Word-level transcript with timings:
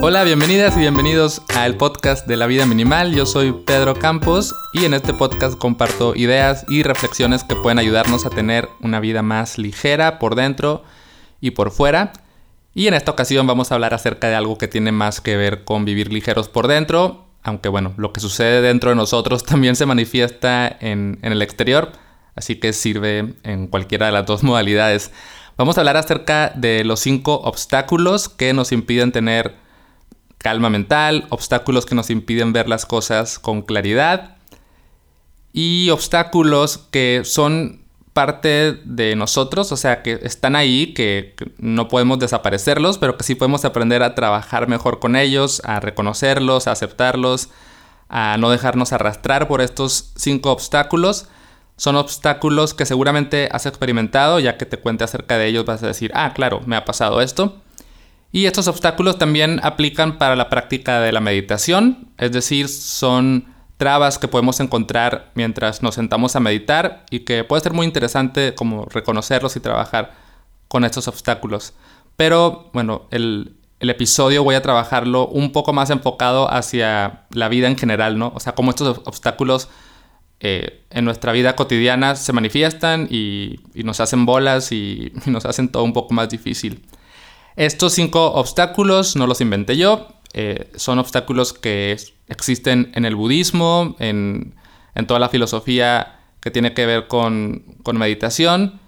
Hola, 0.00 0.22
bienvenidas 0.22 0.76
y 0.76 0.80
bienvenidos 0.80 1.42
al 1.56 1.76
podcast 1.76 2.24
de 2.28 2.36
la 2.36 2.46
vida 2.46 2.66
minimal. 2.66 3.12
Yo 3.16 3.26
soy 3.26 3.50
Pedro 3.50 3.96
Campos 3.96 4.54
y 4.72 4.84
en 4.84 4.94
este 4.94 5.12
podcast 5.12 5.58
comparto 5.58 6.14
ideas 6.14 6.64
y 6.68 6.84
reflexiones 6.84 7.42
que 7.42 7.56
pueden 7.56 7.80
ayudarnos 7.80 8.24
a 8.24 8.30
tener 8.30 8.68
una 8.80 9.00
vida 9.00 9.22
más 9.22 9.58
ligera 9.58 10.20
por 10.20 10.36
dentro 10.36 10.84
y 11.40 11.50
por 11.50 11.72
fuera. 11.72 12.12
Y 12.74 12.86
en 12.86 12.94
esta 12.94 13.10
ocasión 13.10 13.48
vamos 13.48 13.72
a 13.72 13.74
hablar 13.74 13.92
acerca 13.92 14.28
de 14.28 14.36
algo 14.36 14.56
que 14.56 14.68
tiene 14.68 14.92
más 14.92 15.20
que 15.20 15.36
ver 15.36 15.64
con 15.64 15.84
vivir 15.84 16.12
ligeros 16.12 16.48
por 16.48 16.68
dentro, 16.68 17.26
aunque 17.42 17.68
bueno, 17.68 17.92
lo 17.96 18.12
que 18.12 18.20
sucede 18.20 18.62
dentro 18.62 18.90
de 18.90 18.96
nosotros 18.96 19.44
también 19.46 19.74
se 19.74 19.84
manifiesta 19.84 20.68
en, 20.80 21.18
en 21.22 21.32
el 21.32 21.42
exterior, 21.42 21.90
así 22.36 22.60
que 22.60 22.72
sirve 22.72 23.34
en 23.42 23.66
cualquiera 23.66 24.06
de 24.06 24.12
las 24.12 24.26
dos 24.26 24.44
modalidades. 24.44 25.10
Vamos 25.56 25.76
a 25.76 25.80
hablar 25.80 25.96
acerca 25.96 26.52
de 26.54 26.84
los 26.84 27.00
cinco 27.00 27.40
obstáculos 27.40 28.28
que 28.28 28.52
nos 28.52 28.70
impiden 28.70 29.10
tener 29.10 29.66
calma 30.38 30.70
mental, 30.70 31.26
obstáculos 31.30 31.84
que 31.84 31.94
nos 31.94 32.10
impiden 32.10 32.52
ver 32.52 32.68
las 32.68 32.86
cosas 32.86 33.38
con 33.38 33.62
claridad 33.62 34.36
y 35.52 35.90
obstáculos 35.90 36.78
que 36.90 37.22
son 37.24 37.82
parte 38.12 38.80
de 38.84 39.14
nosotros, 39.14 39.70
o 39.70 39.76
sea, 39.76 40.02
que 40.02 40.18
están 40.22 40.56
ahí, 40.56 40.92
que, 40.92 41.34
no 41.58 41.86
podemos 41.88 42.18
desaparecerlos, 42.18 42.98
pero 42.98 43.16
que 43.16 43.24
sí 43.24 43.34
podemos 43.36 43.64
aprender 43.64 44.02
a 44.02 44.14
trabajar 44.14 44.68
mejor 44.68 44.98
con 44.98 45.14
ellos, 45.14 45.62
a 45.64 45.78
reconocerlos, 45.78 46.66
a 46.66 46.72
aceptarlos, 46.72 47.48
a 48.08 48.36
no 48.38 48.50
dejarnos 48.50 48.92
arrastrar 48.92 49.46
por 49.46 49.60
estos 49.60 50.12
cinco 50.16 50.50
obstáculos. 50.50 51.28
Son 51.76 51.94
obstáculos 51.94 52.74
que 52.74 52.86
seguramente 52.86 53.48
has 53.52 53.66
experimentado, 53.66 54.40
ya 54.40 54.56
que 54.56 54.66
te 54.66 54.78
cuente 54.78 55.04
acerca 55.04 55.38
de 55.38 55.46
ellos 55.46 55.64
vas 55.64 55.82
a 55.84 55.86
decir, 55.86 56.10
ah, 56.14 56.32
claro, 56.34 56.60
me 56.66 56.74
ha 56.74 56.84
pasado 56.84 57.20
esto. 57.20 57.62
Y 58.30 58.46
estos 58.46 58.68
obstáculos 58.68 59.18
también 59.18 59.60
aplican 59.62 60.18
para 60.18 60.36
la 60.36 60.50
práctica 60.50 61.00
de 61.00 61.12
la 61.12 61.20
meditación, 61.20 62.10
es 62.18 62.30
decir, 62.32 62.68
son 62.68 63.46
trabas 63.78 64.18
que 64.18 64.28
podemos 64.28 64.60
encontrar 64.60 65.30
mientras 65.34 65.82
nos 65.82 65.94
sentamos 65.94 66.36
a 66.36 66.40
meditar 66.40 67.06
y 67.10 67.20
que 67.20 67.44
puede 67.44 67.62
ser 67.62 67.72
muy 67.72 67.86
interesante 67.86 68.54
como 68.54 68.84
reconocerlos 68.86 69.56
y 69.56 69.60
trabajar 69.60 70.14
con 70.66 70.84
estos 70.84 71.08
obstáculos. 71.08 71.72
Pero 72.16 72.70
bueno, 72.74 73.06
el, 73.10 73.54
episodio 73.80 74.42
voy 74.42 74.56
a 74.56 74.62
trabajarlo 74.62 75.28
un 75.28 75.52
poco 75.52 75.72
más 75.72 75.90
enfocado 75.90 76.52
hacia 76.52 77.26
la 77.30 77.48
vida 77.48 77.68
en 77.68 77.78
general, 77.78 78.18
¿no? 78.18 78.32
O 78.34 78.40
sea, 78.40 78.56
cómo 78.56 78.70
estos 78.70 79.00
obstáculos 79.04 79.68
eh, 80.40 80.84
en 80.90 81.04
nuestra 81.04 81.30
vida 81.30 81.54
cotidiana 81.54 82.16
se 82.16 82.32
manifiestan 82.32 83.06
y, 83.08 83.60
nos 83.74 84.00
hacen 84.00 84.26
bolas 84.26 84.72
y, 84.72 85.12
y, 85.26 85.30
nos 85.30 85.46
hacen 85.46 85.68
todo 85.68 85.84
un 85.84 85.92
poco 85.92 86.12
más 86.12 86.28
difícil. 86.28 86.84
Estos 87.58 87.92
cinco 87.94 88.34
obstáculos 88.34 89.16
no 89.16 89.26
los 89.26 89.40
inventé 89.40 89.76
yo, 89.76 90.06
eh, 90.32 90.70
son 90.76 91.00
obstáculos 91.00 91.52
que 91.52 91.96
existen 92.28 92.92
en 92.94 93.04
el 93.04 93.16
budismo, 93.16 93.96
en, 93.98 94.54
toda 95.08 95.18
la 95.18 95.28
filosofía 95.28 96.20
que 96.38 96.52
tiene 96.52 96.72
que 96.72 96.86
ver 96.86 97.08
con, 97.08 97.64
meditación. 97.94 98.78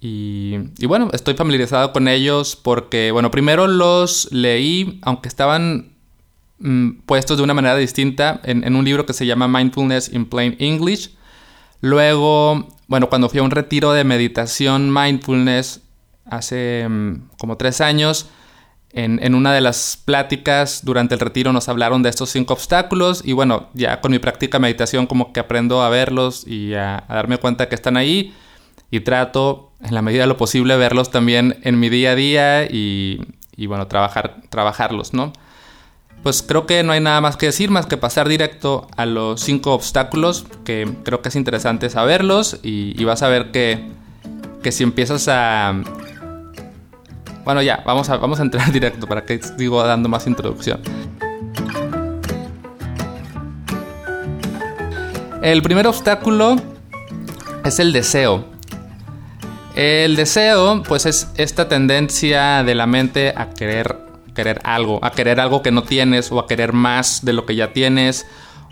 Y, 0.00 0.56
bueno, 0.86 1.10
estoy 1.12 1.34
familiarizado 1.34 1.92
con 1.92 2.08
ellos 2.08 2.56
porque, 2.56 3.10
bueno, 3.12 3.30
primero 3.30 3.66
los 3.66 4.32
leí, 4.32 4.98
aunque 5.02 5.28
estaban 5.28 5.92
mm, 6.58 7.02
puestos 7.04 7.36
de 7.36 7.42
una 7.42 7.52
manera 7.52 7.76
distinta, 7.76 8.40
en, 8.44 8.64
en, 8.64 8.76
un 8.76 8.84
libro 8.86 9.04
que 9.04 9.12
se 9.12 9.26
llama 9.26 9.46
Mindfulness 9.46 10.10
in 10.14 10.24
Plain 10.24 10.56
English. 10.58 11.10
Luego, 11.82 12.66
bueno, 12.86 13.10
cuando 13.10 13.28
fui 13.28 13.40
a 13.40 13.42
un 13.42 13.50
retiro 13.50 13.92
de 13.92 14.04
meditación 14.04 14.90
mindfulness, 14.90 15.82
hace 16.30 16.86
mm, 16.88 17.28
como 17.38 17.56
tres 17.56 17.80
años. 17.80 18.30
En, 18.92 19.36
una 19.36 19.52
de 19.52 19.60
las 19.60 20.02
pláticas 20.04 20.84
durante 20.84 21.14
el 21.14 21.20
retiro 21.20 21.52
nos 21.52 21.68
hablaron 21.68 22.02
de 22.02 22.10
estos 22.10 22.30
cinco 22.30 22.54
obstáculos 22.54 23.22
y 23.24 23.32
bueno, 23.34 23.68
ya 23.72 24.00
con 24.00 24.10
mi 24.10 24.18
práctica 24.18 24.58
de 24.58 24.62
meditación 24.62 25.06
como 25.06 25.32
que 25.32 25.38
aprendo 25.38 25.80
a 25.82 25.88
verlos 25.90 26.44
y 26.44 26.74
a, 26.74 27.04
darme 27.08 27.38
cuenta 27.38 27.68
que 27.68 27.76
están 27.76 27.96
ahí 27.96 28.34
y 28.90 29.00
trato 29.00 29.70
en 29.80 29.94
la 29.94 30.02
medida 30.02 30.22
de 30.22 30.26
lo 30.26 30.36
posible 30.36 30.76
verlos 30.76 31.12
también 31.12 31.60
en 31.62 31.78
mi 31.78 31.88
día 31.88 32.12
a 32.12 32.14
día 32.16 32.64
y, 32.64 33.20
bueno, 33.68 33.86
trabajar, 33.86 34.38
trabajarlos, 34.48 35.14
¿no? 35.14 35.32
Pues 36.24 36.42
creo 36.42 36.66
que 36.66 36.82
no 36.82 36.90
hay 36.90 37.00
nada 37.00 37.20
más 37.20 37.36
que 37.36 37.46
decir 37.46 37.70
más 37.70 37.86
que 37.86 37.96
pasar 37.96 38.28
directo 38.28 38.88
a 38.96 39.06
los 39.06 39.40
cinco 39.40 39.72
obstáculos 39.72 40.46
que 40.64 40.90
creo 41.04 41.22
que 41.22 41.28
es 41.28 41.36
interesante 41.36 41.88
saberlos 41.90 42.58
y, 42.64 43.00
y 43.00 43.04
vas 43.04 43.22
a 43.22 43.28
ver 43.28 43.52
que, 43.52 43.88
que 44.62 44.72
si 44.72 44.82
empiezas 44.82 45.28
a, 45.28 45.80
bueno, 47.50 47.62
ya, 47.62 47.82
vamos 47.84 48.08
a, 48.08 48.16
vamos 48.16 48.38
a 48.38 48.42
entrar 48.42 48.70
directo 48.72 49.08
para 49.08 49.24
que 49.24 49.40
sigo 49.42 49.82
dando 49.82 50.08
más 50.08 50.26
introducción. 50.28 50.80
El 55.42 55.60
primer 55.62 55.88
obstáculo 55.88 56.56
es 57.64 57.80
el 57.80 57.92
deseo. 57.92 58.44
El 59.74 60.14
deseo, 60.14 60.82
pues 60.84 61.06
es 61.06 61.28
esta 61.36 61.68
tendencia 61.68 62.62
de 62.62 62.74
la 62.76 62.86
mente 62.86 63.34
a 63.36 63.50
querer, 63.50 63.98
querer 64.32 64.60
algo, 64.62 65.00
a 65.02 65.10
querer 65.10 65.40
algo 65.40 65.60
que 65.60 65.72
no 65.72 65.82
tienes 65.82 66.30
o 66.30 66.38
a 66.38 66.46
querer 66.46 66.72
más 66.72 67.24
de 67.24 67.32
lo 67.32 67.46
que 67.46 67.56
ya 67.56 67.72
tienes, 67.72 68.26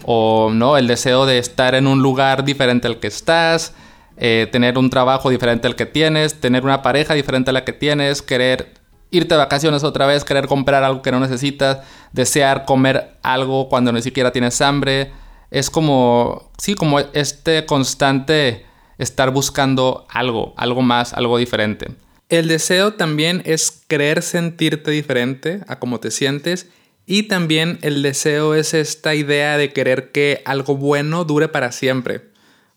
o 0.05 0.51
no, 0.53 0.77
el 0.77 0.87
deseo 0.87 1.27
de 1.27 1.39
estar 1.39 1.75
en 1.75 1.89
un 1.89 2.01
lugar 2.01 2.45
diferente 2.45 2.87
al 2.87 3.01
que 3.01 3.09
estás, 3.09 3.73
eh, 4.19 4.49
tener 4.51 4.79
un 4.79 4.91
trabajo 4.91 5.31
diferente 5.31 5.67
al 5.67 5.77
que 5.77 5.87
tienes, 5.87 6.41
tener 6.41 6.65
una 6.65 6.83
pareja 6.83 7.15
diferente 7.15 7.51
a 7.51 7.53
la 7.53 7.65
que 7.65 7.73
tienes, 7.73 8.23
querer 8.23 8.75
irte 9.11 9.35
de 9.35 9.39
vacaciones 9.39 9.85
otra 9.85 10.07
vez, 10.07 10.25
querer 10.25 10.47
comprar 10.47 10.85
algo 10.85 11.03
que 11.03 11.13
no 11.13 11.21
necesitas, 11.21 11.79
desear 12.13 12.65
comer 12.65 13.17
algo 13.23 13.69
cuando 13.69 13.93
ni 13.93 14.03
siquiera 14.03 14.33
tienes 14.33 14.61
hambre. 14.61 15.13
Es 15.51 15.71
como, 15.71 16.51
sí, 16.59 16.75
como 16.75 16.99
este 17.01 17.65
constante 17.65 18.67
estar 18.99 19.31
buscando 19.31 20.07
algo, 20.11 20.53
algo 20.57 20.83
más, 20.83 21.15
algo 21.15 21.39
diferente. 21.39 21.89
El 22.29 22.49
deseo 22.49 22.95
también 22.95 23.43
es 23.47 23.71
querer 23.71 24.23
sentirte 24.23 24.91
diferente 24.91 25.61
a 25.67 25.79
cómo 25.79 26.01
te 26.01 26.11
sientes 26.11 26.69
y 27.07 27.23
también 27.23 27.79
el 27.81 28.03
deseo 28.03 28.55
es 28.55 28.75
esta 28.75 29.15
idea 29.15 29.57
de 29.57 29.73
querer 29.73 30.13
que 30.13 30.43
algo 30.45 30.77
bueno 30.77 31.25
dure 31.25 31.49
para 31.49 31.73
siempre. 31.73 32.21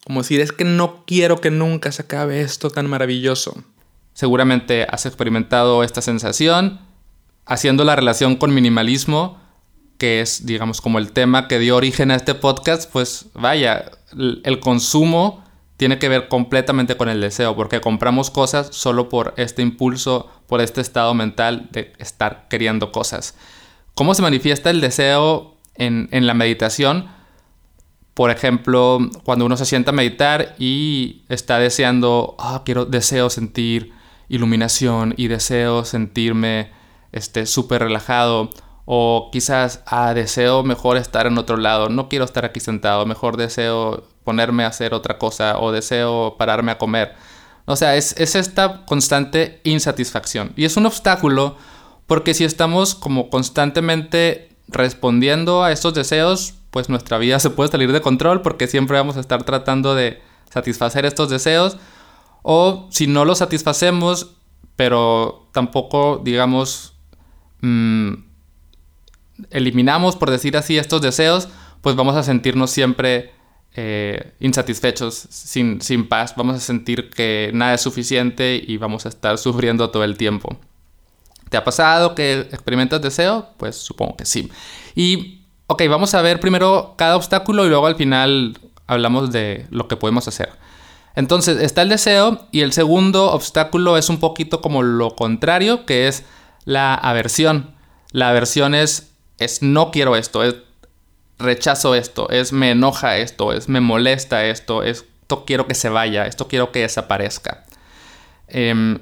Como 0.06 0.22
decir, 0.22 0.42
es 0.42 0.52
que 0.52 0.64
no 0.64 1.04
quiero 1.06 1.40
que 1.40 1.52
nunca 1.52 1.92
se 1.92 2.04
acabe 2.04 2.42
esto 2.42 2.70
tan 2.70 2.90
maravilloso. 2.90 3.64
Seguramente 4.14 4.86
has 4.90 5.06
experimentado 5.06 5.84
esta 5.84 6.02
sensación 6.02 6.80
haciendo 7.46 7.84
la 7.84 7.96
relación 7.96 8.36
con 8.36 8.54
minimalismo, 8.54 9.40
que 9.98 10.22
es, 10.22 10.46
digamos, 10.46 10.82
como 10.82 11.00
el 11.00 11.12
tema 11.12 11.48
que 11.48 11.60
dio 11.60 11.76
origen 11.76 12.12
a 12.12 12.16
este 12.16 12.34
podcast, 12.34 12.92
pues 12.92 13.28
vaya, 13.34 13.92
el 14.44 14.60
consumo 14.60 15.44
tiene 15.78 15.98
que 15.98 16.10
ver 16.10 16.28
completamente 16.28 16.96
con 16.96 17.10
el 17.10 17.22
deseo, 17.22 17.56
porque 17.56 17.82
compramos 17.82 18.30
cosas 18.30 18.70
solo 18.72 19.10
por 19.10 19.34
este 19.38 19.64
impulso, 19.64 20.30
por 20.46 20.62
este 20.62 20.80
estado 20.80 21.16
mental 21.16 21.70
de 21.72 21.94
estar 21.98 22.48
queriendo 22.50 22.92
cosas. 22.92 23.36
¿Cómo 23.96 24.14
se 24.14 24.22
manifiesta 24.22 24.70
el 24.70 24.80
deseo 24.80 25.58
en, 25.76 26.08
en 26.12 26.28
la 26.28 26.36
meditación? 26.36 27.10
Por 28.14 28.30
ejemplo, 28.30 29.00
cuando 29.24 29.46
uno 29.46 29.56
se 29.58 29.66
sienta 29.66 29.92
a 29.92 29.94
meditar 29.94 30.56
y 30.60 31.24
está 31.30 31.60
deseando, 31.60 32.36
ah, 32.40 32.62
quiero, 32.66 32.86
deseo 32.86 33.30
sentir 33.30 33.94
iluminación 34.28 35.14
y 35.18 35.28
deseo 35.28 35.86
sentirme 35.86 36.72
este 37.12 37.46
súper 37.46 37.84
relajado 37.84 38.50
o 38.86 39.30
quizás 39.32 39.84
ah, 39.86 40.14
deseo 40.14 40.64
mejor 40.64 40.98
estar 40.98 41.28
en 41.28 41.38
otro 41.38 41.58
lado, 41.58 41.90
no 41.90 42.10
quiero 42.10 42.26
estar 42.26 42.46
aquí 42.46 42.60
sentado, 42.60 43.06
mejor 43.06 43.38
deseo 43.38 44.08
ponerme 44.24 44.64
a 44.64 44.68
hacer 44.68 44.94
otra 44.94 45.18
cosa 45.18 45.60
o 45.60 45.72
deseo 45.72 46.36
pararme 46.38 46.72
a 46.72 46.78
comer. 46.78 47.14
O 47.66 47.76
sea, 47.76 47.96
es, 47.96 48.16
es 48.18 48.36
esta 48.36 48.86
constante 48.86 49.62
insatisfacción 49.64 50.54
y 50.56 50.66
es 50.66 50.78
un 50.78 50.86
obstáculo 50.86 51.58
porque 52.08 52.34
si 52.34 52.44
estamos 52.44 52.96
como 52.96 53.30
constantemente 53.30 54.50
respondiendo 54.68 55.64
a 55.64 55.72
estos 55.72 55.94
deseos, 55.94 56.56
pues 56.72 56.90
nuestra 56.90 57.18
vida 57.18 57.40
se 57.40 57.50
puede 57.50 57.70
salir 57.70 57.92
de 57.92 58.02
control 58.02 58.42
porque 58.42 58.68
siempre 58.68 58.98
vamos 58.98 59.18
a 59.18 59.20
estar 59.20 59.44
tratando 59.44 59.94
de 59.94 60.22
satisfacer 60.50 61.06
estos 61.06 61.30
deseos. 61.30 61.78
O 62.42 62.88
si 62.90 63.08
no 63.08 63.26
los 63.26 63.38
satisfacemos, 63.38 64.36
pero 64.76 65.48
tampoco, 65.52 66.22
digamos, 66.24 66.94
mm, 67.62 68.14
eliminamos, 69.52 70.16
por 70.16 70.32
decir 70.32 70.58
así, 70.58 70.78
estos 70.78 71.02
deseos, 71.02 71.50
pues 71.82 71.96
vamos 71.96 72.16
a 72.16 72.24
sentirnos 72.24 72.72
siempre 72.72 73.32
eh, 73.74 74.34
insatisfechos, 74.40 75.28
sin, 75.30 75.82
sin 75.82 76.08
paz. 76.08 76.34
Vamos 76.36 76.56
a 76.56 76.60
sentir 76.60 77.10
que 77.10 77.52
nada 77.54 77.74
es 77.74 77.82
suficiente 77.82 78.62
y 78.66 78.78
vamos 78.78 79.06
a 79.06 79.10
estar 79.10 79.38
sufriendo 79.38 79.90
todo 79.90 80.04
el 80.04 80.18
tiempo. 80.18 80.58
¿Te 81.50 81.58
ha 81.58 81.64
pasado 81.64 82.16
que 82.16 82.40
experimentas 82.40 83.02
deseo? 83.02 83.50
Pues 83.58 83.76
supongo 83.76 84.16
que 84.16 84.26
sí. 84.26 84.50
Y 84.96 85.41
Ok, 85.72 85.84
vamos 85.88 86.14
a 86.16 86.22
ver 86.22 86.42
primero 86.42 86.96
cada 86.98 87.16
obstáculo 87.16 87.66
y 87.66 87.70
luego 87.70 87.88
al 87.88 87.96
final 87.96 88.60
hablamos 88.88 89.32
de 89.32 89.68
lo 89.70 89.88
que 89.88 89.96
podemos 89.96 90.28
hacer. 90.28 90.50
Entonces 91.16 91.62
está 91.62 91.82
el 91.82 91.88
deseo 91.88 92.46
y 92.52 92.60
el 92.60 92.74
segundo 92.74 93.32
obstáculo 93.32 93.96
es 93.96 94.10
un 94.10 94.20
poquito 94.20 94.60
como 94.60 94.84
lo 94.84 95.16
contrario, 95.16 95.86
que 95.86 96.10
es 96.10 96.26
la 96.66 96.94
aversión. 96.94 97.74
La 98.12 98.28
aversión 98.28 98.76
es, 98.76 99.14
es 99.38 99.62
no 99.62 99.92
quiero 99.92 100.18
esto, 100.18 100.44
es 100.44 100.56
rechazo 101.40 101.96
esto, 101.96 102.30
es 102.32 102.52
me 102.52 102.72
enoja 102.72 103.16
esto, 103.16 103.54
es 103.54 103.70
me 103.70 103.80
molesta 103.80 104.44
esto, 104.44 104.84
esto 104.84 105.46
quiero 105.46 105.68
que 105.68 105.74
se 105.74 105.88
vaya, 105.88 106.26
esto 106.26 106.50
quiero 106.50 106.74
que 106.74 106.82
desaparezca. 106.82 107.64
Em, 108.50 109.00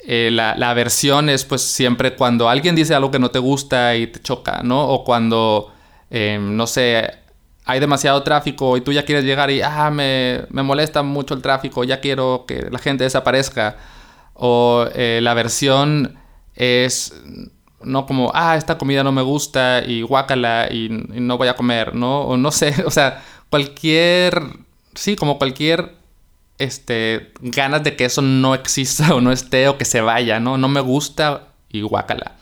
eh, 0.00 0.28
la, 0.30 0.52
aversión 0.68 1.30
es 1.30 1.46
pues 1.46 1.62
siempre 1.62 2.14
cuando 2.14 2.50
alguien 2.50 2.74
dice 2.74 2.94
algo 2.94 3.10
que 3.10 3.18
no 3.18 3.30
te 3.30 3.38
gusta 3.38 3.96
y 3.96 4.06
te 4.06 4.20
choca, 4.20 4.60
¿no? 4.62 4.86
O 4.86 5.02
cuando, 5.02 5.72
em, 6.10 6.56
no 6.56 6.66
sé, 6.66 7.10
hay 7.64 7.80
demasiado 7.80 8.22
tráfico 8.22 8.76
y 8.76 8.80
tú 8.80 8.92
ya 8.92 9.04
quieres 9.04 9.24
llegar 9.24 9.50
y, 9.50 9.62
ah, 9.62 9.90
me, 9.90 10.42
me 10.50 10.62
molesta 10.62 11.02
mucho 11.02 11.34
el 11.34 11.42
tráfico, 11.42 11.84
ya 11.84 12.00
quiero 12.00 12.44
que 12.46 12.68
la 12.70 12.78
gente 12.78 13.04
desaparezca. 13.04 13.76
O 14.34 14.86
eh, 14.94 15.20
la 15.22 15.32
aversión 15.32 16.18
es 16.54 17.12
no 17.82 18.06
como, 18.06 18.30
ah, 18.34 18.56
esta 18.56 18.78
comida 18.78 19.02
no 19.02 19.12
me 19.12 19.22
gusta 19.22 19.82
y 19.86 20.02
guácala 20.02 20.68
y, 20.70 20.86
y, 20.86 21.20
no 21.20 21.38
voy 21.38 21.48
a 21.48 21.56
comer, 21.56 21.94
¿no? 21.94 22.22
O 22.22 22.36
no 22.36 22.50
sé, 22.50 22.74
o 22.86 22.90
sea, 22.90 23.22
cualquier, 23.50 24.42
sí, 24.94 25.16
como 25.16 25.38
cualquier, 25.38 25.94
este, 26.58 27.32
ganas 27.40 27.82
de 27.82 27.96
que 27.96 28.04
eso 28.04 28.22
no 28.22 28.54
exista 28.54 29.14
o 29.14 29.20
no 29.20 29.32
esté 29.32 29.68
o 29.68 29.78
que 29.78 29.84
se 29.84 30.00
vaya, 30.00 30.40
¿no? 30.40 30.58
No 30.58 30.68
me 30.68 30.80
gusta 30.80 31.48
y 31.70 31.80
guácala. 31.82 32.36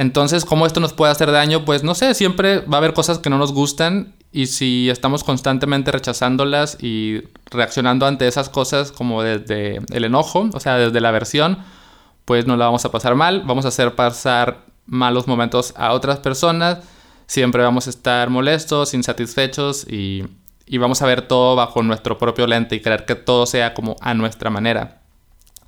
Entonces, 0.00 0.46
¿cómo 0.46 0.64
esto 0.64 0.80
nos 0.80 0.94
puede 0.94 1.12
hacer 1.12 1.30
daño? 1.30 1.66
Pues 1.66 1.84
no 1.84 1.94
sé, 1.94 2.14
siempre 2.14 2.60
va 2.60 2.76
a 2.76 2.78
haber 2.78 2.94
cosas 2.94 3.18
que 3.18 3.28
no 3.28 3.36
nos 3.36 3.52
gustan 3.52 4.14
y 4.32 4.46
si 4.46 4.88
estamos 4.88 5.24
constantemente 5.24 5.92
rechazándolas 5.92 6.78
y 6.80 7.24
reaccionando 7.50 8.06
ante 8.06 8.26
esas 8.26 8.48
cosas 8.48 8.92
como 8.92 9.22
desde 9.22 9.82
el 9.92 10.04
enojo, 10.06 10.48
o 10.54 10.58
sea, 10.58 10.78
desde 10.78 11.02
la 11.02 11.10
aversión, 11.10 11.58
pues 12.24 12.46
no 12.46 12.56
la 12.56 12.64
vamos 12.64 12.82
a 12.86 12.90
pasar 12.90 13.14
mal, 13.14 13.42
vamos 13.44 13.66
a 13.66 13.68
hacer 13.68 13.94
pasar 13.94 14.64
malos 14.86 15.26
momentos 15.28 15.74
a 15.76 15.92
otras 15.92 16.18
personas, 16.18 16.78
siempre 17.26 17.62
vamos 17.62 17.86
a 17.86 17.90
estar 17.90 18.30
molestos, 18.30 18.94
insatisfechos 18.94 19.86
y, 19.86 20.24
vamos 20.78 21.02
a 21.02 21.06
ver 21.06 21.28
todo 21.28 21.56
bajo 21.56 21.82
nuestro 21.82 22.16
propio 22.16 22.46
lente 22.46 22.74
y 22.74 22.80
creer 22.80 23.04
que 23.04 23.16
todo 23.16 23.44
sea 23.44 23.74
como 23.74 23.96
a 24.00 24.14
nuestra 24.14 24.48
manera. 24.48 25.02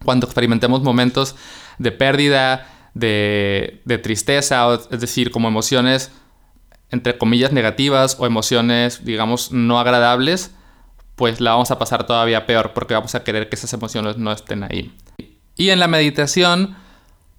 Cuando 0.03 0.25
experimentemos 0.25 0.81
momentos 0.83 1.37
de 1.79 1.93
pérdida, 1.93 2.67
de, 2.95 4.01
tristeza, 4.03 4.67
es 4.91 5.01
decir, 5.01 5.31
como 5.31 5.49
emociones 5.49 6.13
entre 6.91 7.17
comillas 7.17 7.53
negativas 7.53 8.17
o 8.21 8.27
emociones, 8.27 9.05
digamos, 9.05 9.51
no 9.51 9.81
agradables, 9.81 10.55
pues 11.17 11.41
la 11.41 11.53
vamos 11.53 11.71
a 11.71 11.79
pasar 11.79 12.07
todavía 12.07 12.47
peor 12.47 12.73
porque 12.75 12.93
vamos 12.93 13.15
a 13.15 13.25
querer 13.25 13.49
que 13.49 13.57
esas 13.57 13.73
emociones 13.73 14.19
no 14.19 14.31
estén 14.31 14.63
ahí. 14.63 14.95
Y 15.57 15.71
en 15.71 15.81
la 15.81 15.89
meditación, 15.89 16.77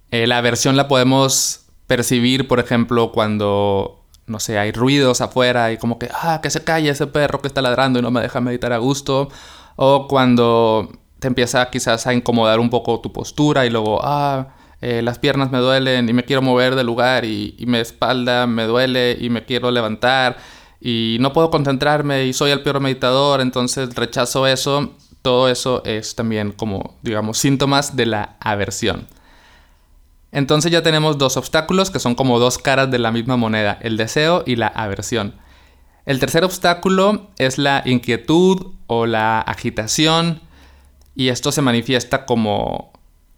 eh, 0.09 0.25
la 0.25 0.39
aversión 0.39 0.75
la 0.75 0.87
podemos 0.87 1.67
percibir, 1.85 2.47
por 2.47 2.59
ejemplo, 2.59 3.11
cuando, 3.11 4.03
no 4.25 4.39
sé, 4.39 4.57
hay 4.57 4.71
ruidos 4.71 5.21
afuera 5.21 5.71
y 5.71 5.77
como 5.77 5.99
que, 5.99 6.09
ah, 6.11 6.39
que 6.41 6.49
se 6.49 6.63
calle 6.63 6.89
ese 6.89 7.05
perro 7.05 7.41
que 7.41 7.47
está 7.47 7.61
ladrando 7.61 7.99
y 7.99 8.01
no 8.01 8.09
me 8.09 8.21
deja 8.21 8.41
meditar 8.41 8.73
a 8.73 8.77
gusto. 8.77 9.29
O 9.75 10.07
cuando 10.07 10.89
te 11.19 11.27
empieza 11.27 11.69
quizás 11.69 12.07
a 12.07 12.13
incomodar 12.13 12.59
un 12.59 12.69
poco 12.69 13.01
tu 13.01 13.13
postura 13.13 13.65
y 13.65 13.69
luego, 13.69 13.99
ah, 14.03 14.55
eh, 14.83 15.01
las 15.01 15.19
piernas 15.19 15.51
me 15.51 15.59
duelen 15.59 16.09
y 16.09 16.13
me 16.13 16.25
quiero 16.25 16.41
mover 16.41 16.75
del 16.75 16.85
lugar 16.85 17.25
y, 17.25 17.55
y 17.57 17.65
mi 17.65 17.77
espalda 17.77 18.47
me 18.47 18.63
duele 18.65 19.17
y 19.19 19.29
me 19.29 19.45
quiero 19.45 19.71
levantar 19.71 20.37
y 20.79 21.17
no 21.19 21.33
puedo 21.33 21.49
concentrarme 21.49 22.25
y 22.25 22.33
soy 22.33 22.51
el 22.51 22.61
peor 22.61 22.79
meditador, 22.79 23.41
entonces 23.41 23.95
rechazo 23.95 24.45
eso 24.47 24.93
todo 25.23 25.47
eso 25.47 25.81
es 25.85 26.15
también 26.15 26.51
como, 26.51 26.97
digamos, 27.01 27.39
síntomas 27.39 27.95
de 27.95 28.05
la 28.05 28.35
aversión. 28.41 29.07
Entonces 30.31 30.71
ya 30.71 30.83
tenemos 30.83 31.17
dos 31.17 31.37
obstáculos 31.37 31.89
que 31.89 31.99
son 31.99 32.13
como 32.13 32.39
dos 32.39 32.57
caras 32.57 32.91
de 32.91 32.99
la 32.99 33.11
misma 33.11 33.37
moneda, 33.37 33.79
el 33.81 33.97
deseo 33.97 34.43
y 34.45 34.57
la 34.57 34.67
aversión. 34.67 35.35
El 36.05 36.19
tercer 36.19 36.43
obstáculo 36.43 37.29
es 37.37 37.57
la 37.57 37.83
inquietud 37.85 38.73
o 38.87 39.05
la 39.05 39.39
agitación 39.39 40.41
y 41.15 41.29
esto 41.29 41.53
se 41.53 41.61
manifiesta 41.61 42.25
como, 42.25 42.91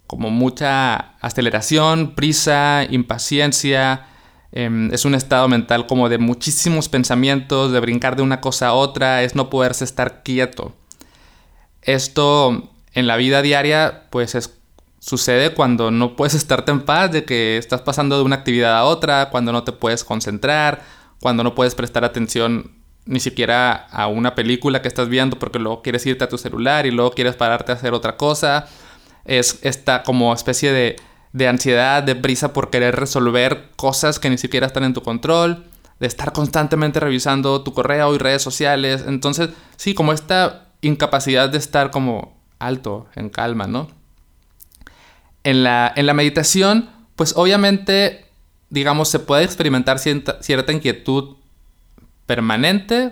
como 0.08 0.30
mucha 0.30 1.16
aceleración, 1.20 2.16
prisa, 2.16 2.86
impaciencia. 2.90 4.08
Em, 4.52 4.94
es 4.94 5.06
un 5.06 5.16
estado 5.16 5.48
mental 5.48 5.88
como 5.88 6.10
de 6.10 6.18
muchísimos 6.18 6.90
pensamientos, 6.90 7.72
de 7.72 7.80
brincar 7.80 8.16
de 8.16 8.22
una 8.22 8.42
cosa 8.42 8.68
a 8.68 8.74
otra, 8.74 9.24
es 9.24 9.36
no 9.36 9.50
poderse 9.50 9.84
estar 9.84 10.24
quieto. 10.24 10.74
Esto 11.82 12.72
en 12.94 13.08
la 13.08 13.18
vida 13.18 13.42
diaria 13.42 14.04
pues 14.10 14.38
sucede 15.00 15.54
cuando 15.54 15.92
no 15.92 16.16
puedes 16.16 16.34
estarte 16.36 16.72
en 16.72 16.82
paz, 16.82 17.12
de 17.12 17.26
que 17.26 17.58
estás 17.58 17.82
pasando 17.82 18.18
de 18.18 18.24
una 18.24 18.38
actividad 18.38 18.78
a 18.78 18.86
otra, 18.86 19.30
cuando 19.30 19.52
no 19.52 19.64
te 19.64 19.72
puedes 19.72 20.04
concentrar, 20.04 20.84
cuando 21.20 21.44
no 21.44 21.56
puedes 21.56 21.76
prestar 21.76 22.06
atención 22.06 22.72
ni 23.06 23.20
siquiera 23.20 23.88
a 23.92 24.08
una 24.08 24.34
película 24.34 24.82
que 24.82 24.88
estás 24.88 25.10
viendo 25.10 25.38
porque 25.38 25.60
luego 25.60 25.82
quieres 25.84 26.06
irte 26.06 26.24
a 26.24 26.30
tu 26.30 26.38
celular 26.38 26.86
y 26.86 26.92
luego 26.92 27.12
quieres 27.12 27.36
pararte 27.36 27.72
a 27.72 27.76
hacer 27.76 27.94
otra 27.94 28.18
cosa. 28.18 28.68
Es 29.26 29.60
esta 29.64 30.04
como 30.04 30.34
especie 30.34 30.72
de, 30.72 30.96
de 31.34 31.48
ansiedad, 31.48 32.04
de 32.04 32.16
prisa 32.16 32.54
por 32.54 32.70
querer 32.70 32.96
resolver 32.96 33.72
cosas 33.76 34.20
que 34.20 34.30
ni 34.30 34.38
siquiera 34.38 34.68
están 34.68 34.84
en 34.84 34.94
tu 34.94 35.02
control, 35.02 35.66
de 36.00 36.08
estar 36.08 36.32
constantemente 36.32 37.00
revisando 37.00 37.64
tu 37.64 37.74
correo 37.74 38.14
y 38.14 38.18
redes 38.18 38.42
sociales. 38.42 39.04
Entonces, 39.08 39.50
sí, 39.78 39.94
como 39.94 40.14
esta 40.14 40.70
incapacidad 40.82 41.50
de 41.50 41.58
estar 41.58 41.92
como 41.92 42.40
alto, 42.60 43.08
en 43.16 43.30
calma, 43.30 43.68
¿no? 43.68 43.88
En 45.44 45.64
la, 45.64 45.92
en 45.96 46.06
la 46.06 46.14
meditación, 46.14 46.90
pues 47.16 47.34
obviamente, 47.36 48.26
digamos, 48.70 49.10
se 49.10 49.20
puede 49.20 49.44
experimentar 49.44 50.00
cierta, 50.00 50.72
inquietud 50.72 51.38
permanente 52.26 53.12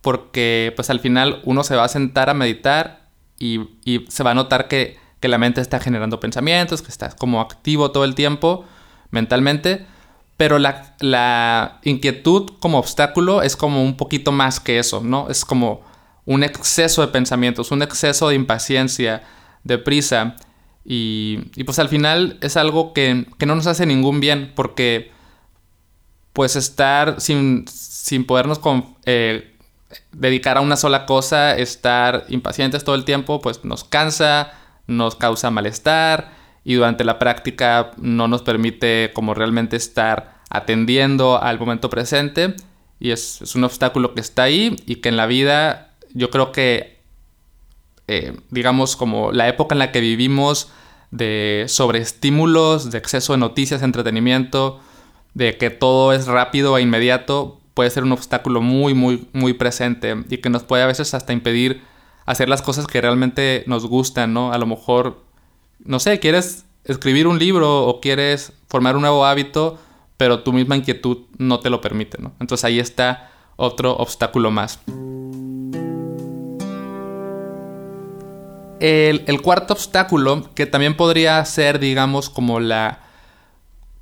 porque 0.00 0.72
pues 0.76 0.90
al 0.90 1.00
final 1.00 1.40
uno 1.44 1.64
se 1.64 1.76
va 1.76 1.84
a 1.84 1.88
sentar 1.88 2.28
a 2.28 2.34
meditar 2.34 3.08
y, 3.38 3.60
se 4.08 4.22
va 4.22 4.32
a 4.32 4.34
notar 4.34 4.68
que, 4.68 4.96
la 5.28 5.38
mente 5.38 5.60
está 5.60 5.80
generando 5.80 6.20
pensamientos, 6.20 6.82
que 6.82 6.88
está 6.88 7.10
como 7.10 7.40
activo 7.40 7.90
todo 7.90 8.04
el 8.04 8.14
tiempo 8.14 8.64
mentalmente, 9.10 9.86
pero 10.36 10.58
la, 10.58 10.96
la, 11.00 11.80
inquietud 11.84 12.50
como 12.58 12.78
obstáculo 12.78 13.42
es 13.42 13.56
como 13.56 13.82
un 13.82 13.96
poquito 13.96 14.32
más 14.32 14.58
que 14.58 14.78
eso, 14.78 15.00
¿no? 15.02 15.28
Es 15.28 15.44
como 15.44 15.82
un 16.24 16.42
exceso 16.42 17.02
de 17.02 17.08
pensamientos, 17.08 17.70
un 17.70 17.82
exceso 17.82 18.28
de 18.28 18.34
impaciencia, 18.34 19.22
de 19.64 19.78
prisa. 19.78 20.36
Y, 20.84 21.38
pues 21.64 21.78
al 21.78 21.88
final 21.88 22.38
es 22.40 22.56
algo 22.56 22.92
que, 22.92 23.26
no 23.46 23.54
nos 23.54 23.66
hace 23.66 23.86
ningún 23.86 24.20
bien 24.20 24.52
porque 24.54 25.12
pues 26.32 26.56
estar 26.56 27.20
sin, 27.20 27.66
sin 27.68 28.24
podernos 28.24 28.60
eh, 29.04 29.54
dedicar 30.12 30.56
a 30.56 30.60
una 30.60 30.76
sola 30.76 31.04
cosa, 31.06 31.56
estar 31.56 32.24
impacientes 32.28 32.84
todo 32.84 32.94
el 32.94 33.04
tiempo, 33.04 33.40
pues 33.40 33.64
nos 33.64 33.84
cansa, 33.84 34.52
nos 34.96 35.16
causa 35.16 35.50
malestar 35.50 36.32
y 36.64 36.74
durante 36.74 37.04
la 37.04 37.18
práctica 37.18 37.90
no 37.96 38.28
nos 38.28 38.42
permite 38.42 39.10
como 39.14 39.34
realmente 39.34 39.76
estar 39.76 40.40
atendiendo 40.50 41.42
al 41.42 41.58
momento 41.58 41.90
presente. 41.90 42.54
Y 43.00 43.10
es, 43.10 43.54
un 43.56 43.64
obstáculo 43.64 44.14
que 44.14 44.20
está 44.20 44.44
ahí 44.44 44.76
y 44.86 44.96
que 44.96 45.08
en 45.08 45.16
la 45.16 45.26
vida 45.26 45.94
yo 46.14 46.30
creo 46.30 46.52
que, 46.52 47.00
eh, 48.06 48.36
digamos, 48.50 48.94
como 48.94 49.32
la 49.32 49.48
época 49.48 49.74
en 49.74 49.80
la 49.80 49.90
que 49.90 50.00
vivimos 50.00 50.70
de 51.10 51.64
sobreestímulos, 51.68 52.90
de 52.90 52.98
exceso 52.98 53.32
de 53.32 53.38
noticias, 53.38 53.82
entretenimiento, 53.82 54.80
de 55.34 55.56
que 55.56 55.70
todo 55.70 56.12
es 56.12 56.26
rápido 56.26 56.78
e 56.78 56.82
inmediato, 56.82 57.60
puede 57.74 57.90
ser 57.90 58.04
un 58.04 58.12
obstáculo 58.12 58.60
muy, 58.60 58.94
muy, 58.94 59.28
muy 59.32 59.54
presente 59.54 60.14
y 60.28 60.38
que 60.38 60.50
nos 60.50 60.62
puede 60.62 60.82
a 60.82 60.86
veces 60.86 61.14
hasta 61.14 61.32
impedir 61.32 61.82
hacer 62.32 62.48
las 62.48 62.62
cosas 62.62 62.86
que 62.86 63.00
realmente 63.00 63.64
nos 63.66 63.86
gustan, 63.86 64.32
¿no? 64.32 64.52
A 64.52 64.58
lo 64.58 64.66
mejor, 64.66 65.22
no 65.84 66.00
sé, 66.00 66.18
quieres 66.18 66.66
escribir 66.84 67.26
un 67.26 67.38
libro 67.38 67.86
o 67.86 68.00
quieres 68.00 68.52
formar 68.68 68.96
un 68.96 69.02
nuevo 69.02 69.24
hábito, 69.24 69.78
pero 70.16 70.40
tu 70.40 70.52
misma 70.52 70.76
inquietud 70.76 71.18
no 71.38 71.60
te 71.60 71.70
lo 71.70 71.80
permite, 71.80 72.20
¿no? 72.20 72.32
Entonces 72.40 72.64
ahí 72.64 72.78
está 72.78 73.30
otro 73.56 73.96
obstáculo 73.96 74.50
más. 74.50 74.80
El, 78.80 79.40
cuarto 79.42 79.74
obstáculo, 79.74 80.52
que 80.54 80.66
también 80.66 80.96
podría 80.96 81.44
ser, 81.44 81.78
digamos, 81.78 82.28
como 82.28 82.58
la 82.58 82.98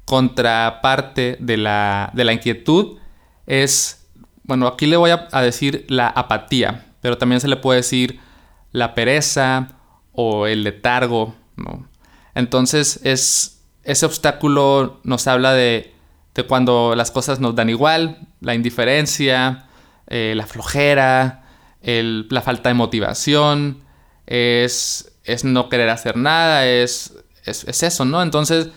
contraparte 0.06 1.36
de 1.38 1.58
la, 1.58 2.12
inquietud, 2.32 2.96
es, 3.46 4.08
bueno, 4.44 4.66
aquí 4.66 4.86
le 4.86 4.96
voy 4.96 5.10
a, 5.10 5.42
decir 5.42 5.84
la 5.88 6.08
apatía, 6.08 6.86
pero 7.00 7.18
también 7.18 7.40
se 7.40 7.48
le 7.48 7.56
puede 7.56 7.78
decir 7.78 8.20
la 8.72 8.94
pereza 8.94 9.68
o 10.12 10.46
el 10.46 10.64
letargo, 10.64 11.34
¿no? 11.56 11.88
Entonces, 12.34 13.00
es, 13.04 13.62
ese 13.84 14.06
obstáculo 14.06 15.00
nos 15.04 15.26
habla 15.26 15.52
de, 15.52 15.94
cuando 16.48 16.94
las 16.96 17.10
cosas 17.10 17.40
nos 17.40 17.54
dan 17.54 17.68
igual, 17.68 18.28
la 18.40 18.54
indiferencia, 18.54 19.66
eh, 20.06 20.32
la 20.36 20.46
flojera, 20.46 21.44
la 21.82 22.42
falta 22.42 22.70
de 22.70 22.74
motivación, 22.74 23.82
es, 24.26 25.12
es 25.24 25.44
no 25.44 25.68
querer 25.68 25.90
hacer 25.90 26.16
nada, 26.16 26.66
es, 26.66 27.12
es, 27.44 27.82
eso, 27.82 28.04
¿no? 28.04 28.22
Entonces, 28.22 28.68